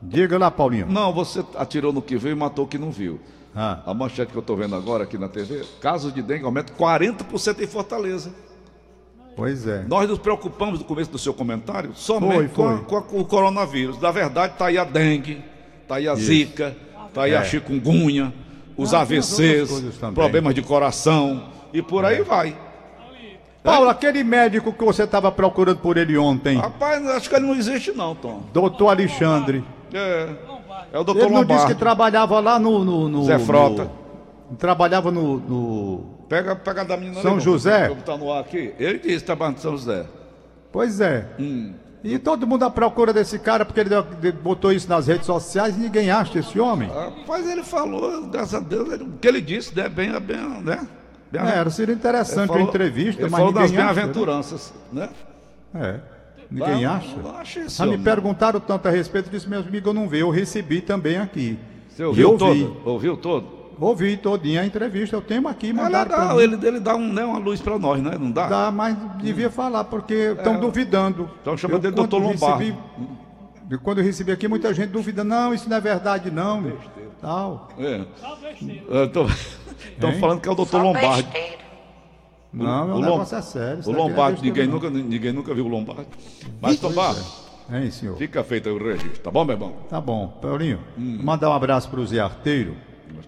Diga 0.00 0.38
lá, 0.38 0.50
Paulinho. 0.50 0.86
Não, 0.88 1.12
você 1.12 1.44
atirou 1.56 1.92
no 1.92 2.00
que 2.00 2.16
veio 2.16 2.32
e 2.32 2.36
matou 2.38 2.64
o 2.64 2.68
que 2.68 2.78
não 2.78 2.90
viu. 2.90 3.20
Ah. 3.54 3.80
A 3.86 3.92
manchete 3.92 4.30
que 4.32 4.38
eu 4.38 4.40
estou 4.40 4.56
vendo 4.56 4.74
agora 4.76 5.04
aqui 5.04 5.18
na 5.18 5.28
TV, 5.28 5.64
casos 5.80 6.12
de 6.14 6.22
dengue 6.22 6.44
aumentam 6.44 6.74
40% 6.76 7.60
em 7.60 7.66
Fortaleza. 7.66 8.30
Pois 9.34 9.66
é. 9.66 9.84
Nós 9.88 10.08
nos 10.08 10.18
preocupamos 10.18 10.78
no 10.78 10.84
começo 10.84 11.10
do 11.10 11.18
seu 11.18 11.34
comentário 11.34 11.90
somente 11.94 12.34
Foi, 12.34 12.48
com, 12.48 12.68
a- 12.68 12.76
foi. 12.76 12.84
com 12.84 12.96
a- 12.96 13.02
com 13.02 13.20
o 13.20 13.24
coronavírus. 13.24 14.00
Na 14.00 14.10
verdade, 14.10 14.52
está 14.54 14.66
aí 14.66 14.78
a 14.78 14.84
dengue, 14.84 15.42
está 15.82 15.96
aí 15.96 16.08
a 16.08 16.14
zika, 16.14 16.74
está 17.08 17.24
aí 17.24 17.34
a 17.34 17.40
É. 17.40 17.44
chikungunya, 17.44 18.32
os 18.76 18.92
outras 18.92 19.10
AVCs, 19.40 19.70
problemas 20.14 20.54
de 20.54 20.62
coração 20.62 21.44
e 21.72 21.80
por 21.82 22.04
É. 22.04 22.08
aí 22.08 22.22
vai. 22.22 22.56
Paulo, 23.62 23.88
aquele 23.88 24.22
médico 24.22 24.72
que 24.72 24.84
você 24.84 25.02
estava 25.02 25.32
procurando 25.32 25.78
por 25.78 25.96
ele 25.96 26.16
ontem, 26.16 26.56
Rapaz, 26.56 27.04
acho 27.08 27.28
que 27.28 27.34
ele 27.34 27.46
não 27.46 27.54
existe 27.54 27.90
não, 27.92 28.14
Tom. 28.14 28.42
doutor 28.52 28.90
Alexandre, 28.90 29.64
É, 29.92 30.28
é 30.92 30.98
o 30.98 31.02
doutor 31.04 31.24
ele 31.24 31.34
não 31.34 31.44
disse 31.44 31.66
que 31.66 31.74
trabalhava 31.74 32.38
lá 32.38 32.58
no... 32.60 32.84
no, 32.84 33.08
no 33.08 33.24
Zé 33.24 33.38
Frota. 33.40 33.90
no- 34.50 34.56
trabalhava 34.56 35.10
no... 35.10 35.38
no- 35.40 36.16
Pega, 36.28 36.54
pega 36.56 36.84
da 36.84 36.96
menina 36.96 37.20
São 37.22 37.34
ali, 37.34 37.40
José? 37.40 37.82
Vamos 37.88 37.98
botar 38.04 38.16
no 38.16 38.32
ar 38.32 38.40
aqui. 38.40 38.72
Ele 38.80 38.98
disse 38.98 39.18
que 39.18 39.24
trabalha 39.26 39.52
em 39.52 39.58
São 39.58 39.72
José. 39.76 40.04
Pois 40.72 41.00
é. 41.00 41.24
Hum. 41.38 41.72
E 42.08 42.18
todo 42.20 42.46
mundo 42.46 42.64
à 42.64 42.70
procura 42.70 43.12
desse 43.12 43.36
cara, 43.38 43.64
porque 43.64 43.80
ele 43.80 43.90
botou 44.32 44.72
isso 44.72 44.88
nas 44.88 45.08
redes 45.08 45.26
sociais 45.26 45.76
e 45.76 45.80
ninguém 45.80 46.08
acha 46.08 46.38
esse 46.38 46.58
homem. 46.60 46.88
Rapaz, 46.88 47.48
ele 47.48 47.64
falou, 47.64 48.26
graças 48.28 48.54
a 48.54 48.60
Deus, 48.60 48.92
ele- 48.92 49.02
o 49.04 49.12
que 49.20 49.26
ele 49.26 49.40
disse, 49.40 49.74
né? 49.74 49.88
Bem, 49.88 50.12
bem, 50.20 50.36
né? 50.62 50.86
Bem, 51.32 51.42
É, 51.42 51.48
era, 51.58 51.68
seria 51.68 51.92
interessante 51.94 52.46
falou- 52.46 52.62
uma 52.62 52.68
entrevista, 52.68 53.22
ele 53.22 53.30
mas 53.30 53.38
falou 53.40 53.52
das 53.52 53.70
ninguém 53.72 53.84
acha. 53.84 53.94
bem-aventuranças, 53.94 54.72
né? 54.92 55.08
né? 55.74 56.00
É. 56.02 56.16
Ninguém 56.48 56.84
Não, 56.84 56.92
acha. 56.94 57.16
não 57.16 57.36
acha 57.38 57.60
Ah, 57.80 57.86
me 57.86 57.98
perguntaram 57.98 58.60
tanto 58.60 58.86
a 58.86 58.90
respeito 58.92 59.28
disso, 59.28 59.50
meu 59.50 59.58
amigo, 59.58 59.88
eu 59.88 59.92
não 59.92 60.08
vi. 60.08 60.20
Eu 60.20 60.30
recebi 60.30 60.80
também 60.80 61.16
aqui. 61.18 61.58
Você 61.88 62.04
ouviu 62.04 62.30
eu 62.32 62.38
todo? 62.38 62.54
vi. 62.54 62.72
Ouviu 62.84 63.16
todo? 63.16 63.46
Ouvi 63.78 64.16
todinha 64.16 64.62
a 64.62 64.66
entrevista, 64.66 65.14
eu 65.16 65.20
tenho 65.20 65.46
aqui, 65.48 65.68
É 65.70 65.88
legal, 65.88 66.36
mim. 66.36 66.42
ele, 66.42 66.66
ele 66.66 66.80
dá 66.80 66.96
um, 66.96 67.12
né, 67.12 67.22
uma 67.24 67.38
luz 67.38 67.60
pra 67.60 67.78
nós, 67.78 68.00
né? 68.02 68.16
Não 68.18 68.30
dá? 68.30 68.46
Dá, 68.46 68.70
mas 68.70 68.96
devia 69.18 69.50
falar, 69.50 69.84
porque 69.84 70.14
estão 70.36 70.58
duvidando. 70.58 71.28
Tão 71.44 71.56
chamando 71.58 71.84
Eu, 71.84 71.90
ele 71.90 71.94
de 71.96 72.00
quando 72.08 72.10
Dr. 72.10 72.22
Lombardi. 72.42 72.64
recebi- 72.70 72.78
eu, 73.70 73.78
Quando 73.80 73.98
eu 73.98 74.04
recebi 74.04 74.32
aqui, 74.32 74.48
muita 74.48 74.72
gente 74.72 74.88
duvida, 74.90 75.22
não, 75.22 75.52
isso 75.52 75.68
não 75.68 75.76
é 75.76 75.80
verdade, 75.80 76.30
não. 76.30 76.72
Tal. 77.20 77.68
É. 77.78 78.02
Estão 79.04 80.10
Hein? 80.10 80.18
falando 80.20 80.40
que 80.40 80.48
é 80.48 80.52
o 80.52 80.54
doutor 80.54 80.82
Lombardi. 80.82 81.28
Não, 82.52 82.86
O 82.88 82.90
o 82.92 82.94
Lom- 82.94 83.00
negócio 83.02 83.36
é 83.36 83.42
sério. 83.42 83.82
O 83.86 83.92
é 83.92 83.94
Lombardi, 83.96 84.40
besteira, 84.50 84.66
ninguém 84.66 84.66
nunca, 84.66 84.90
ninguém 84.90 85.32
nunca 85.32 85.52
viu 85.54 85.66
o 85.66 85.68
Lombardi. 85.68 86.06
Mas, 86.60 86.80
Tombar, 86.80 87.14
Hein, 87.70 87.90
senhor? 87.90 88.16
fica 88.16 88.42
feito 88.42 88.68
aí 88.68 88.74
o 88.74 88.78
registro, 88.82 89.18
tá 89.20 89.30
bom, 89.30 89.44
meu 89.44 89.54
irmão? 89.54 89.72
Tá 89.90 90.00
bom, 90.00 90.28
Paulinho. 90.40 90.78
Mandar 90.96 91.50
um 91.50 91.52
abraço 91.52 91.90
pro 91.90 92.06
Zé 92.06 92.20
Arteiro. 92.20 92.74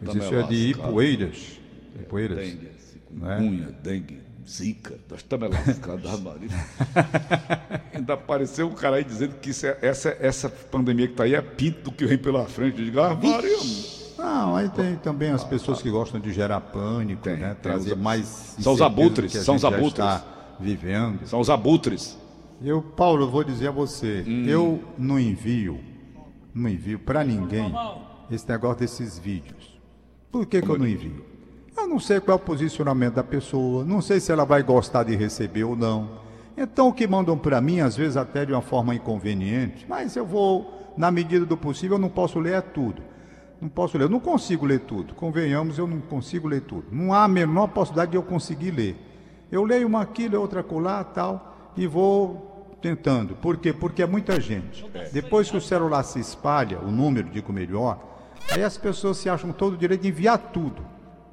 Também 0.04 0.22
Esse 0.22 0.34
é 0.34 0.42
de. 0.42 0.70
Ipueiras. 0.70 1.58
Ipueiras. 2.00 2.38
Dengue, 2.38 2.68
Né? 3.10 3.36
cikungunya, 3.38 3.68
dengue, 3.82 4.20
zika, 4.46 4.94
nós 5.10 5.20
estamos 5.20 5.50
lascados, 5.50 6.20
Maria. 6.20 6.48
Ainda 7.94 8.14
apareceu 8.14 8.68
um 8.68 8.74
cara 8.74 8.96
aí 8.96 9.04
dizendo 9.04 9.34
que 9.40 9.50
isso 9.50 9.66
é- 9.66 9.78
essa, 9.82 10.16
essa 10.20 10.48
pandemia 10.48 11.06
que 11.06 11.12
está 11.14 11.24
aí 11.24 11.34
é 11.34 11.42
pinto 11.42 11.90
do 11.90 11.92
que 11.92 12.06
vem 12.06 12.18
pela 12.18 12.44
frente. 12.46 12.78
Eu 12.78 12.84
digo, 12.84 13.00
ah, 13.00 13.14
Maria. 13.14 13.56
Não, 14.16 14.56
aí 14.56 14.68
tem 14.70 14.96
também 14.96 15.30
as 15.30 15.44
pessoas 15.44 15.80
que 15.80 15.90
gostam 15.90 16.18
de 16.20 16.32
gerar 16.32 16.60
pânico, 16.60 17.22
Tem, 17.22 17.36
né? 17.36 17.56
Trazer 17.62 17.92
os- 17.94 17.98
mais. 17.98 18.56
são 18.58 18.72
os 18.72 18.82
abutres, 18.82 19.34
a 19.36 19.42
são 19.42 19.54
os 19.56 19.64
abutres. 19.64 19.90
Está 20.04 20.24
vivendo. 20.60 21.24
São 21.26 21.40
os 21.40 21.48
abutres. 21.50 22.18
Eu, 22.60 22.82
Paulo, 22.82 23.22
eu 23.24 23.30
vou 23.30 23.44
dizer 23.44 23.68
a 23.68 23.70
você, 23.70 24.24
Hum. 24.26 24.44
eu 24.48 24.82
não 24.98 25.18
envio, 25.20 25.78
não 26.52 26.68
envio 26.68 26.98
para 26.98 27.22
ninguém 27.22 27.72
esse 28.30 28.48
negócio 28.48 28.80
desses 28.80 29.16
vídeos. 29.18 29.57
Por 30.30 30.46
que, 30.46 30.60
que 30.60 30.68
eu 30.68 30.78
não 30.78 30.86
envio? 30.86 31.24
Eu 31.76 31.88
não 31.88 31.98
sei 31.98 32.20
qual 32.20 32.36
é 32.36 32.40
o 32.40 32.44
posicionamento 32.44 33.14
da 33.14 33.24
pessoa, 33.24 33.84
não 33.84 34.02
sei 34.02 34.20
se 34.20 34.32
ela 34.32 34.44
vai 34.44 34.62
gostar 34.62 35.04
de 35.04 35.14
receber 35.16 35.64
ou 35.64 35.76
não. 35.76 36.20
Então 36.56 36.88
o 36.88 36.92
que 36.92 37.06
mandam 37.06 37.38
para 37.38 37.60
mim, 37.60 37.80
às 37.80 37.96
vezes 37.96 38.16
até 38.16 38.44
de 38.44 38.52
uma 38.52 38.60
forma 38.60 38.94
inconveniente, 38.94 39.86
mas 39.88 40.16
eu 40.16 40.26
vou, 40.26 40.92
na 40.96 41.10
medida 41.10 41.46
do 41.46 41.56
possível, 41.56 41.96
eu 41.96 42.00
não 42.00 42.08
posso 42.08 42.40
ler 42.40 42.54
é 42.54 42.60
tudo. 42.60 43.00
Não 43.60 43.68
posso 43.68 43.96
ler, 43.96 44.04
eu 44.04 44.08
não 44.08 44.20
consigo 44.20 44.66
ler 44.66 44.80
tudo. 44.80 45.14
Convenhamos, 45.14 45.78
eu 45.78 45.86
não 45.86 46.00
consigo 46.00 46.46
ler 46.46 46.62
tudo. 46.62 46.86
Não 46.92 47.12
há 47.12 47.24
a 47.24 47.28
menor 47.28 47.68
possibilidade 47.68 48.12
de 48.12 48.16
eu 48.16 48.22
conseguir 48.22 48.70
ler. 48.70 48.96
Eu 49.50 49.64
leio 49.64 49.86
uma 49.86 50.02
aqui, 50.02 50.28
leio 50.28 50.40
outra 50.40 50.62
colar, 50.62 51.02
tal, 51.04 51.72
e 51.76 51.86
vou 51.86 52.76
tentando. 52.82 53.34
Por 53.36 53.56
quê? 53.56 53.72
Porque 53.72 54.02
é 54.02 54.06
muita 54.06 54.40
gente. 54.40 54.84
Depois 55.12 55.50
que 55.50 55.56
o 55.56 55.60
celular 55.60 56.02
se 56.02 56.20
espalha, 56.20 56.78
o 56.80 56.90
número, 56.90 57.28
digo 57.30 57.52
melhor, 57.52 58.17
aí 58.50 58.62
as 58.62 58.76
pessoas 58.76 59.16
se 59.18 59.28
acham 59.28 59.52
todo 59.52 59.74
o 59.74 59.76
direito 59.76 60.02
de 60.02 60.08
enviar 60.08 60.38
tudo. 60.38 60.82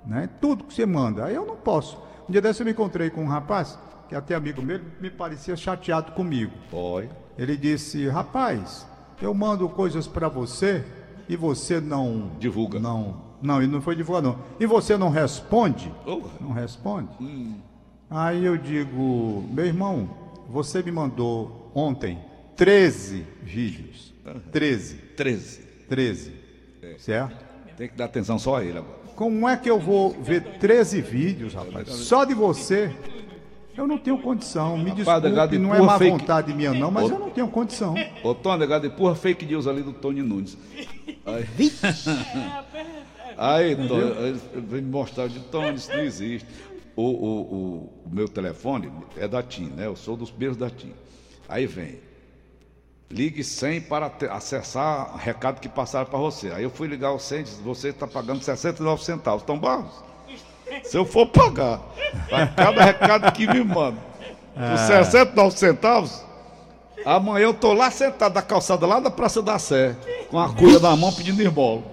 Né? 0.05 0.29
Tudo 0.39 0.63
que 0.63 0.73
você 0.73 0.85
manda. 0.85 1.25
Aí 1.25 1.35
eu 1.35 1.45
não 1.45 1.55
posso. 1.55 1.97
Um 2.27 2.31
dia 2.31 2.41
desse 2.41 2.61
eu 2.61 2.65
me 2.65 2.71
encontrei 2.71 3.09
com 3.09 3.23
um 3.23 3.27
rapaz, 3.27 3.77
que 4.07 4.15
é 4.15 4.17
até 4.17 4.35
amigo 4.35 4.61
meu, 4.61 4.79
me 4.99 5.09
parecia 5.09 5.55
chateado 5.55 6.11
comigo. 6.11 6.53
Oi. 6.71 7.09
Ele 7.37 7.57
disse: 7.57 8.07
Rapaz, 8.07 8.87
eu 9.21 9.33
mando 9.33 9.67
coisas 9.69 10.07
para 10.07 10.27
você 10.27 10.83
e 11.27 11.35
você 11.35 11.79
não. 11.79 12.31
Divulga. 12.39 12.79
Não, 12.79 13.21
não, 13.41 13.61
ele 13.61 13.71
não 13.71 13.81
foi 13.81 13.95
divulgar, 13.95 14.21
não. 14.21 14.39
E 14.59 14.65
você 14.65 14.97
não 14.97 15.09
responde? 15.09 15.91
Oh. 16.05 16.21
Não 16.39 16.51
responde? 16.51 17.09
Aí 18.09 18.45
eu 18.45 18.57
digo: 18.57 19.43
Meu 19.51 19.65
irmão, 19.65 20.09
você 20.49 20.81
me 20.81 20.91
mandou 20.91 21.71
ontem 21.73 22.19
13 22.55 23.25
vídeos. 23.43 24.13
13. 24.51 24.95
13. 25.15 25.61
13. 25.89 26.44
Certo? 26.97 27.35
Tem 27.77 27.89
que 27.89 27.95
dar 27.95 28.05
atenção 28.05 28.39
só 28.39 28.57
a 28.57 28.63
ele 28.63 28.77
agora. 28.77 28.95
Como 29.15 29.47
é 29.47 29.55
que 29.55 29.69
eu 29.69 29.79
vou 29.79 30.11
ver 30.11 30.41
13 30.59 31.01
vídeos, 31.01 31.53
rapaz? 31.53 31.87
Só 31.89 32.25
de 32.25 32.33
você? 32.33 32.93
Eu 33.77 33.85
não 33.85 33.97
tenho 33.97 34.17
condição. 34.17 34.77
Me 34.77 34.91
Rapaz, 34.91 35.21
desculpe, 35.21 35.57
não 35.57 35.75
é 35.75 35.81
má 35.81 35.97
fake. 35.97 36.11
vontade 36.11 36.53
minha, 36.53 36.73
não, 36.73 36.89
mas 36.89 37.09
eu 37.09 37.19
não 37.19 37.29
tenho 37.29 37.47
condição. 37.49 37.93
Ô, 38.23 38.33
Tom, 38.33 38.55
negado, 38.57 38.87
empurra 38.87 39.15
fake 39.15 39.45
news 39.45 39.67
ali 39.67 39.81
do 39.81 39.91
Tony 39.91 40.21
Nunes. 40.21 40.57
Aí, 41.25 41.45
aí 43.37 43.75
Tom, 43.75 44.61
vem 44.61 44.81
me 44.81 44.89
mostrar 44.89 45.27
de 45.27 45.39
Tom, 45.39 45.71
isso 45.73 45.91
não 45.91 45.99
existe. 45.99 46.47
O, 46.95 47.01
o, 47.03 47.41
o, 47.41 47.93
o 48.05 48.09
meu 48.09 48.29
telefone 48.29 48.89
é 49.17 49.27
da 49.27 49.43
TIM, 49.43 49.65
né? 49.67 49.85
Eu 49.85 49.95
sou 49.97 50.15
dos 50.15 50.29
primeiros 50.29 50.55
da 50.57 50.69
TIM. 50.69 50.93
Aí 51.49 51.65
vem. 51.65 51.99
Ligue 53.15 53.45
100 53.45 53.81
para 53.81 54.11
acessar 54.31 55.15
recado 55.15 55.61
que 55.61 55.69
passaram 55.69 56.05
para 56.05 56.19
você. 56.19 56.51
Aí 56.51 56.63
eu 56.63 56.69
fui 56.69 56.85
ligar 56.85 57.13
o 57.13 57.19
100 57.19 57.39
e 57.39 57.43
disse, 57.43 57.61
você 57.61 57.87
está 57.87 58.05
pagando 58.05 58.43
69 58.43 59.03
centavos. 59.05 59.41
Tom 59.43 59.57
Barros, 59.57 60.03
se 60.83 60.97
eu 60.97 61.05
for 61.05 61.25
pagar 61.27 61.79
para 62.29 62.47
cada 62.47 62.83
recado 62.83 63.31
que 63.31 63.47
me 63.47 63.63
manda 63.63 63.97
por 64.53 64.77
69 64.77 65.57
centavos, 65.57 66.21
amanhã 67.05 67.45
eu 67.45 67.53
tô 67.53 67.71
lá 67.71 67.89
sentado 67.89 68.35
na 68.35 68.41
calçada 68.41 68.85
lá 68.85 68.99
da 68.99 69.09
Praça 69.09 69.41
da 69.41 69.57
Sé, 69.57 69.95
com 70.29 70.37
a 70.37 70.53
cuia 70.53 70.79
na 70.79 70.93
mão 70.97 71.13
pedindo 71.13 71.41
esmola. 71.41 71.83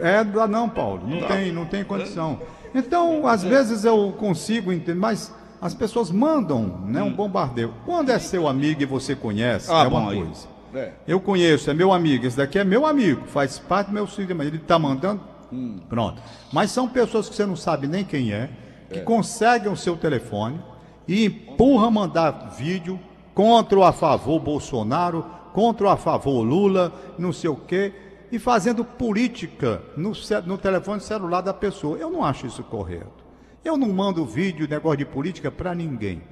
É, 0.00 0.22
não, 0.22 0.68
Paulo. 0.68 1.02
Não 1.04 1.26
tem, 1.26 1.50
não 1.50 1.66
tem 1.66 1.82
condição. 1.82 2.38
Então, 2.72 3.26
às 3.26 3.42
vezes 3.42 3.84
eu 3.84 4.14
consigo 4.16 4.72
entender, 4.72 4.94
mas 4.98 5.34
as 5.60 5.74
pessoas 5.74 6.12
mandam, 6.12 6.62
né, 6.86 7.02
um 7.02 7.12
bombardeio. 7.12 7.74
Quando 7.84 8.10
é 8.10 8.18
seu 8.20 8.46
amigo 8.46 8.82
e 8.82 8.86
você 8.86 9.16
conhece, 9.16 9.68
Ah, 9.70 9.82
é 9.82 9.88
uma 9.88 10.00
bom, 10.00 10.06
coisa. 10.06 10.59
É. 10.74 10.92
Eu 11.06 11.20
conheço, 11.20 11.70
é 11.70 11.74
meu 11.74 11.92
amigo, 11.92 12.26
esse 12.26 12.36
daqui 12.36 12.58
é 12.58 12.64
meu 12.64 12.86
amigo, 12.86 13.26
faz 13.26 13.58
parte 13.58 13.88
do 13.88 13.92
meu 13.92 14.06
sistema. 14.06 14.44
Ele 14.44 14.56
está 14.56 14.78
mandando, 14.78 15.20
pronto. 15.88 16.22
Mas 16.52 16.70
são 16.70 16.88
pessoas 16.88 17.28
que 17.28 17.34
você 17.34 17.44
não 17.44 17.56
sabe 17.56 17.86
nem 17.86 18.04
quem 18.04 18.32
é, 18.32 18.50
que 18.90 19.00
conseguem 19.00 19.70
o 19.70 19.76
seu 19.76 19.96
telefone 19.96 20.60
e 21.06 21.26
empurram 21.26 21.90
mandar 21.90 22.50
vídeo 22.56 22.98
contra 23.34 23.78
ou 23.78 23.84
a 23.84 23.92
favor 23.92 24.38
Bolsonaro, 24.38 25.24
contra 25.52 25.86
ou 25.86 25.92
a 25.92 25.96
favor 25.96 26.42
Lula, 26.42 26.92
não 27.18 27.32
sei 27.32 27.50
o 27.50 27.56
quê, 27.56 27.92
e 28.30 28.38
fazendo 28.38 28.84
política 28.84 29.82
no, 29.96 30.12
no 30.46 30.58
telefone 30.58 31.00
celular 31.00 31.40
da 31.40 31.52
pessoa. 31.52 31.98
Eu 31.98 32.10
não 32.10 32.24
acho 32.24 32.46
isso 32.46 32.62
correto. 32.62 33.24
Eu 33.64 33.76
não 33.76 33.92
mando 33.92 34.24
vídeo, 34.24 34.68
negócio 34.68 34.98
de 34.98 35.04
política 35.04 35.50
para 35.50 35.74
ninguém. 35.74 36.22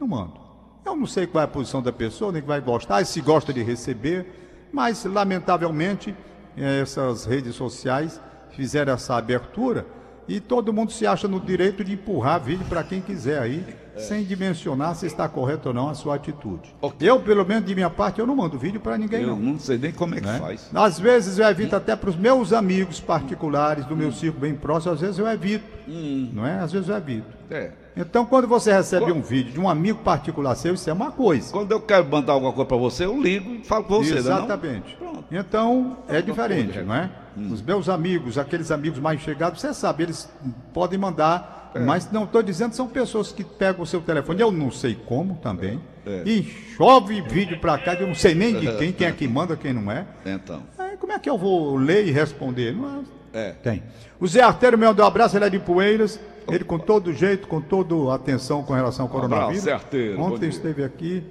Não 0.00 0.08
mando. 0.08 0.41
Eu 0.84 0.96
não 0.96 1.06
sei 1.06 1.26
qual 1.26 1.42
é 1.42 1.44
a 1.44 1.48
posição 1.48 1.80
da 1.80 1.92
pessoa, 1.92 2.32
nem 2.32 2.42
que 2.42 2.48
vai 2.48 2.60
gostar, 2.60 3.04
se 3.04 3.20
gosta 3.20 3.52
de 3.52 3.62
receber, 3.62 4.26
mas 4.72 5.04
lamentavelmente 5.04 6.14
essas 6.56 7.24
redes 7.24 7.54
sociais 7.54 8.20
fizeram 8.50 8.92
essa 8.92 9.16
abertura 9.16 9.86
e 10.28 10.40
todo 10.40 10.72
mundo 10.72 10.92
se 10.92 11.06
acha 11.06 11.26
no 11.26 11.40
direito 11.40 11.82
de 11.82 11.92
empurrar 11.92 12.40
vídeo 12.40 12.64
para 12.68 12.82
quem 12.82 13.00
quiser 13.00 13.40
aí, 13.40 13.64
é. 13.94 14.00
sem 14.00 14.24
dimensionar 14.24 14.94
se 14.94 15.06
está 15.06 15.28
correto 15.28 15.68
ou 15.68 15.74
não 15.74 15.88
a 15.88 15.94
sua 15.94 16.14
atitude. 16.14 16.74
Okay. 16.80 17.10
Eu, 17.10 17.20
pelo 17.20 17.44
menos 17.44 17.66
de 17.66 17.74
minha 17.74 17.90
parte, 17.90 18.20
eu 18.20 18.26
não 18.26 18.36
mando 18.36 18.58
vídeo 18.58 18.80
para 18.80 18.96
ninguém. 18.96 19.22
Eu 19.22 19.28
não. 19.28 19.36
não 19.36 19.58
sei 19.58 19.78
nem 19.78 19.92
como 19.92 20.14
é 20.14 20.20
que 20.20 20.26
né? 20.26 20.38
faz. 20.38 20.70
Às 20.72 20.98
vezes 20.98 21.38
eu 21.38 21.46
evito 21.46 21.74
hum. 21.74 21.78
até 21.78 21.96
para 21.96 22.10
os 22.10 22.16
meus 22.16 22.52
amigos 22.52 23.00
particulares 23.00 23.84
do 23.84 23.96
meu 23.96 24.08
hum. 24.08 24.12
círculo 24.12 24.42
bem 24.42 24.54
próximo, 24.54 24.92
às 24.92 25.00
vezes 25.00 25.18
eu 25.18 25.26
evito. 25.26 25.64
Hum. 25.88 26.30
Não 26.32 26.46
é? 26.46 26.60
Às 26.60 26.72
vezes 26.72 26.88
eu 26.88 26.96
evito. 26.96 27.26
É. 27.50 27.72
Então, 27.96 28.24
quando 28.24 28.48
você 28.48 28.72
recebe 28.72 29.06
quando... 29.06 29.16
um 29.16 29.22
vídeo 29.22 29.52
de 29.52 29.60
um 29.60 29.68
amigo 29.68 29.98
particular 29.98 30.54
seu, 30.54 30.74
isso 30.74 30.88
é 30.88 30.92
uma 30.92 31.10
coisa. 31.10 31.52
Quando 31.52 31.72
eu 31.72 31.80
quero 31.80 32.06
mandar 32.06 32.32
alguma 32.32 32.52
coisa 32.52 32.66
para 32.66 32.76
você, 32.76 33.04
eu 33.04 33.20
ligo 33.20 33.54
e 33.54 33.64
falo 33.64 33.84
com 33.84 33.98
você, 33.98 34.14
né, 34.14 34.18
Exatamente. 34.18 34.96
Então, 35.30 35.98
é 36.08 36.20
diferente, 36.22 36.80
não 36.80 36.94
é? 36.94 37.10
Hum. 37.36 37.52
Os 37.52 37.62
meus 37.62 37.88
amigos, 37.88 38.38
aqueles 38.38 38.70
amigos 38.70 38.98
mais 38.98 39.20
chegados, 39.20 39.60
você 39.60 39.72
sabe, 39.72 40.04
eles 40.04 40.30
podem 40.72 40.98
mandar, 40.98 41.70
é. 41.74 41.80
mas 41.80 42.10
não 42.10 42.24
estou 42.24 42.42
dizendo, 42.42 42.74
são 42.74 42.86
pessoas 42.86 43.32
que 43.32 43.42
pegam 43.44 43.82
o 43.82 43.86
seu 43.86 44.00
telefone, 44.00 44.40
eu 44.40 44.52
não 44.52 44.70
sei 44.70 44.94
como 44.94 45.36
também, 45.36 45.80
é. 46.06 46.22
e 46.26 46.42
chove 46.76 47.20
vídeo 47.22 47.58
para 47.58 47.78
cá, 47.78 47.94
eu 47.94 48.06
não 48.06 48.14
sei 48.14 48.34
nem 48.34 48.58
de 48.58 48.72
quem, 48.76 48.92
quem 48.92 49.06
é 49.06 49.12
que 49.12 49.26
manda, 49.26 49.56
quem 49.56 49.72
não 49.72 49.90
é. 49.90 50.06
Então. 50.24 50.62
Aí, 50.78 50.96
como 50.96 51.12
é 51.12 51.18
que 51.18 51.28
eu 51.28 51.38
vou 51.38 51.76
ler 51.76 52.06
e 52.06 52.10
responder? 52.10 52.74
Não 52.74 53.04
é? 53.32 53.48
é. 53.48 53.50
Tem. 53.52 53.82
O 54.20 54.26
Zé 54.26 54.42
Arteiro 54.42 54.76
me 54.76 54.86
mandou 54.86 55.04
um 55.04 55.08
abraço, 55.08 55.36
ele 55.36 55.44
é 55.44 55.50
de 55.50 55.58
Poeiras. 55.58 56.20
Ele 56.48 56.64
com 56.64 56.78
todo 56.78 57.12
jeito, 57.12 57.46
com 57.46 57.60
toda 57.60 58.14
atenção 58.14 58.62
com 58.62 58.72
relação 58.72 59.06
ao 59.06 59.10
coronavírus. 59.10 59.66
Abraço, 59.66 59.86
Ontem 60.18 60.48
esteve 60.48 60.82
aqui 60.82 61.24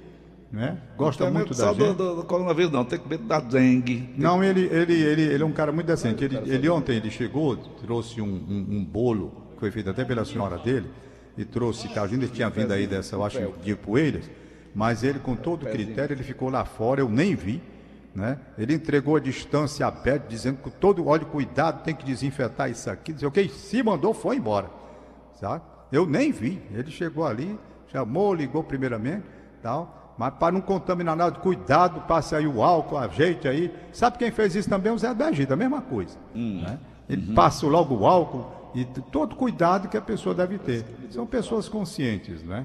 né? 0.52 0.76
Gosta 0.98 1.30
muito 1.30 1.54
da 1.54 1.72
gente. 1.72 1.94
Do, 1.94 2.16
do, 2.16 2.24
coronavírus 2.24 2.70
não, 2.70 2.84
tem 2.84 3.00
medo 3.08 3.24
da 3.24 3.40
dengue. 3.40 4.12
Não, 4.18 4.44
ele, 4.44 4.68
ele, 4.70 4.92
ele, 4.92 5.22
ele 5.22 5.42
é 5.42 5.46
um 5.46 5.52
cara 5.52 5.72
muito 5.72 5.86
decente. 5.86 6.22
Ele, 6.22 6.36
ele 6.44 6.68
ontem 6.68 6.96
ele 6.96 7.10
chegou, 7.10 7.56
trouxe 7.56 8.20
um, 8.20 8.26
um, 8.26 8.66
um, 8.76 8.84
bolo, 8.84 9.32
que 9.54 9.60
foi 9.60 9.70
feito 9.70 9.88
até 9.88 10.04
pela 10.04 10.26
senhora 10.26 10.58
dele, 10.58 10.90
e 11.38 11.44
trouxe 11.46 11.88
Carlinhos, 11.88 12.24
ele 12.24 12.32
tinha 12.32 12.50
vindo 12.50 12.70
aí 12.70 12.86
dessa, 12.86 13.16
eu 13.16 13.24
acho, 13.24 13.38
de 13.64 13.74
Poeiras, 13.74 14.30
mas 14.74 15.02
ele 15.02 15.18
com 15.18 15.34
todo 15.34 15.64
critério, 15.64 16.12
ele 16.12 16.22
ficou 16.22 16.50
lá 16.50 16.66
fora, 16.66 17.00
eu 17.00 17.08
nem 17.08 17.34
vi, 17.34 17.62
né? 18.14 18.38
Ele 18.58 18.74
entregou 18.74 19.16
a 19.16 19.20
distância 19.20 19.86
aberta, 19.86 20.26
dizendo 20.28 20.58
que 20.62 20.70
todo, 20.70 21.06
olha, 21.06 21.24
cuidado, 21.24 21.82
tem 21.82 21.94
que 21.94 22.04
desinfetar 22.04 22.70
isso 22.70 22.90
aqui, 22.90 23.14
o 23.24 23.30
que 23.30 23.48
se 23.48 23.82
mandou, 23.82 24.12
foi 24.12 24.36
embora, 24.36 24.68
sabe? 25.42 25.64
Eu 25.90 26.06
nem 26.06 26.30
vi, 26.30 26.62
ele 26.72 26.90
chegou 26.90 27.26
ali, 27.26 27.58
chamou, 27.88 28.32
ligou 28.32 28.62
primeiramente, 28.62 29.24
tal, 29.60 30.14
mas 30.16 30.32
para 30.34 30.52
não 30.52 30.60
contaminar 30.60 31.16
nada, 31.16 31.38
cuidado, 31.40 32.02
passe 32.02 32.36
aí 32.36 32.46
o 32.46 32.62
álcool, 32.62 32.96
ajeite 32.96 33.48
aí. 33.48 33.74
Sabe 33.92 34.18
quem 34.18 34.30
fez 34.30 34.54
isso 34.54 34.68
também? 34.68 34.92
O 34.92 34.98
Zé 34.98 35.12
da 35.12 35.32
Gida, 35.32 35.54
a 35.54 35.56
mesma 35.56 35.82
coisa. 35.82 36.16
Hum. 36.34 36.62
Né? 36.62 36.78
Ele 37.08 37.28
uhum. 37.28 37.34
passa 37.34 37.66
logo 37.66 37.96
o 37.96 38.06
álcool 38.06 38.70
e 38.74 38.84
todo 38.84 39.34
cuidado 39.34 39.88
que 39.88 39.96
a 39.96 40.00
pessoa 40.00 40.34
deve 40.34 40.58
ter. 40.58 40.84
São 41.10 41.26
pessoas 41.26 41.68
conscientes, 41.68 42.42
né? 42.44 42.64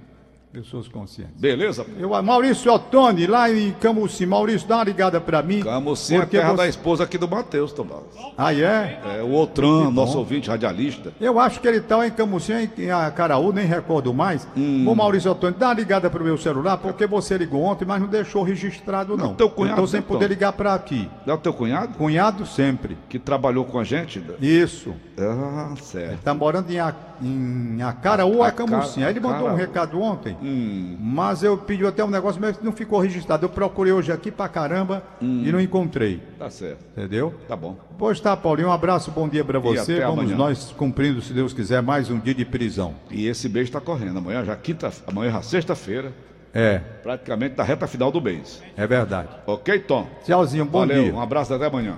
Pessoas 0.58 0.88
conscientes. 0.88 1.36
Beleza? 1.40 1.86
Eu, 2.00 2.10
Maurício 2.24 2.74
Ottoni, 2.74 3.28
lá 3.28 3.48
em 3.48 3.74
Camusim. 3.74 4.26
Maurício, 4.26 4.68
dá 4.68 4.78
uma 4.78 4.86
ligada 4.86 5.22
para 5.22 5.44
mim. 5.44 5.62
Camusim 5.62 6.16
é 6.16 6.22
a 6.22 6.26
terra 6.26 6.50
você... 6.50 6.58
da 6.58 6.68
esposa 6.68 7.04
aqui 7.04 7.16
do 7.16 7.28
Matheus, 7.28 7.72
Tomás. 7.72 8.02
Ah, 8.36 8.52
é? 8.52 9.00
É, 9.20 9.22
o 9.22 9.34
Outran, 9.34 9.92
nosso 9.92 10.18
ouvinte 10.18 10.50
radialista. 10.50 11.14
Eu 11.22 11.40
acho 11.40 11.62
que 11.62 11.68
ele 11.68 11.78
está 11.78 12.08
em 12.08 12.10
Camusim, 12.10 12.68
em 12.76 12.90
Acaraú, 12.90 13.54
nem 13.54 13.68
recordo 13.68 14.12
mais. 14.16 14.48
Hum. 14.58 14.84
Ô, 14.88 14.96
Maurício 14.96 15.30
Ottoni, 15.30 15.56
dá 15.56 15.68
uma 15.68 15.76
ligada 15.76 16.10
para 16.10 16.24
o 16.24 16.26
meu 16.26 16.40
celular, 16.40 16.78
porque 16.78 17.06
você 17.06 17.38
ligou 17.38 17.62
ontem, 17.62 17.86
mas 17.86 18.02
não 18.02 18.08
deixou 18.08 18.42
registrado, 18.42 19.16
não. 19.16 19.28
não. 19.28 19.36
Teu 19.36 19.52
cunhado, 19.52 19.84
Estou 19.84 19.88
sem 19.88 20.02
poder 20.02 20.28
ligar 20.28 20.54
para 20.54 20.74
aqui. 20.74 21.08
É 21.28 21.32
o 21.32 21.38
teu 21.38 21.54
cunhado? 21.54 21.94
Cunhado 21.94 22.48
sempre. 22.48 22.98
Que 23.08 23.20
trabalhou 23.20 23.64
com 23.64 23.78
a 23.78 23.84
gente? 23.84 24.24
Isso. 24.42 24.96
Ah, 25.20 25.76
certo. 25.80 26.08
Ele 26.08 26.16
está 26.16 26.34
morando 26.34 26.72
em, 26.72 26.80
em 27.22 27.82
Acaraú, 27.82 28.44
a 28.44 28.52
Camusim. 28.52 29.04
Aí 29.04 29.12
ele 29.12 29.20
mandou 29.20 29.50
um 29.50 29.56
recado 29.56 30.02
ontem. 30.02 30.38
Hum 30.42 30.98
mas 31.18 31.42
eu 31.42 31.58
pedi 31.58 31.86
até 31.86 32.04
um 32.04 32.10
negócio, 32.10 32.40
mas 32.40 32.62
não 32.62 32.72
ficou 32.72 33.00
registrado. 33.00 33.46
Eu 33.46 33.50
procurei 33.50 33.92
hoje 33.92 34.12
aqui 34.12 34.30
pra 34.30 34.48
caramba 34.48 35.04
hum. 35.22 35.44
e 35.46 35.52
não 35.52 35.60
encontrei. 35.60 36.22
Tá 36.38 36.50
certo. 36.50 36.84
Entendeu? 36.96 37.34
Tá 37.48 37.56
bom. 37.56 37.76
Pois 37.98 38.20
tá, 38.20 38.36
Paulinho. 38.36 38.68
Um 38.68 38.72
abraço, 38.72 39.10
bom 39.10 39.28
dia 39.28 39.44
para 39.44 39.58
você. 39.58 40.02
Vamos 40.02 40.20
amanhã. 40.20 40.36
nós 40.36 40.72
cumprindo, 40.78 41.22
se 41.22 41.34
Deus 41.34 41.54
quiser, 41.54 41.82
mais 41.82 42.10
um 42.10 42.20
dia 42.20 42.36
de 42.36 42.46
prisão. 42.46 42.94
E 43.10 43.28
esse 43.28 43.50
mês 43.50 43.68
está 43.68 43.82
correndo. 43.82 44.18
Amanhã 44.20 44.44
já 44.44 44.56
quinta, 44.56 44.92
amanhã 45.08 45.32
já 45.32 45.42
sexta-feira. 45.42 46.14
É. 46.54 46.80
Praticamente 47.04 47.56
da 47.56 47.64
reta 47.64 47.88
final 47.88 48.12
do 48.12 48.22
mês. 48.22 48.62
É 48.76 48.86
verdade. 48.86 49.30
Ok, 49.46 49.80
Tom? 49.80 50.08
Tchauzinho, 50.24 50.66
bom 50.66 50.80
Valeu, 50.80 51.04
dia. 51.04 51.14
Um 51.14 51.22
abraço 51.22 51.54
até 51.54 51.66
amanhã. 51.66 51.98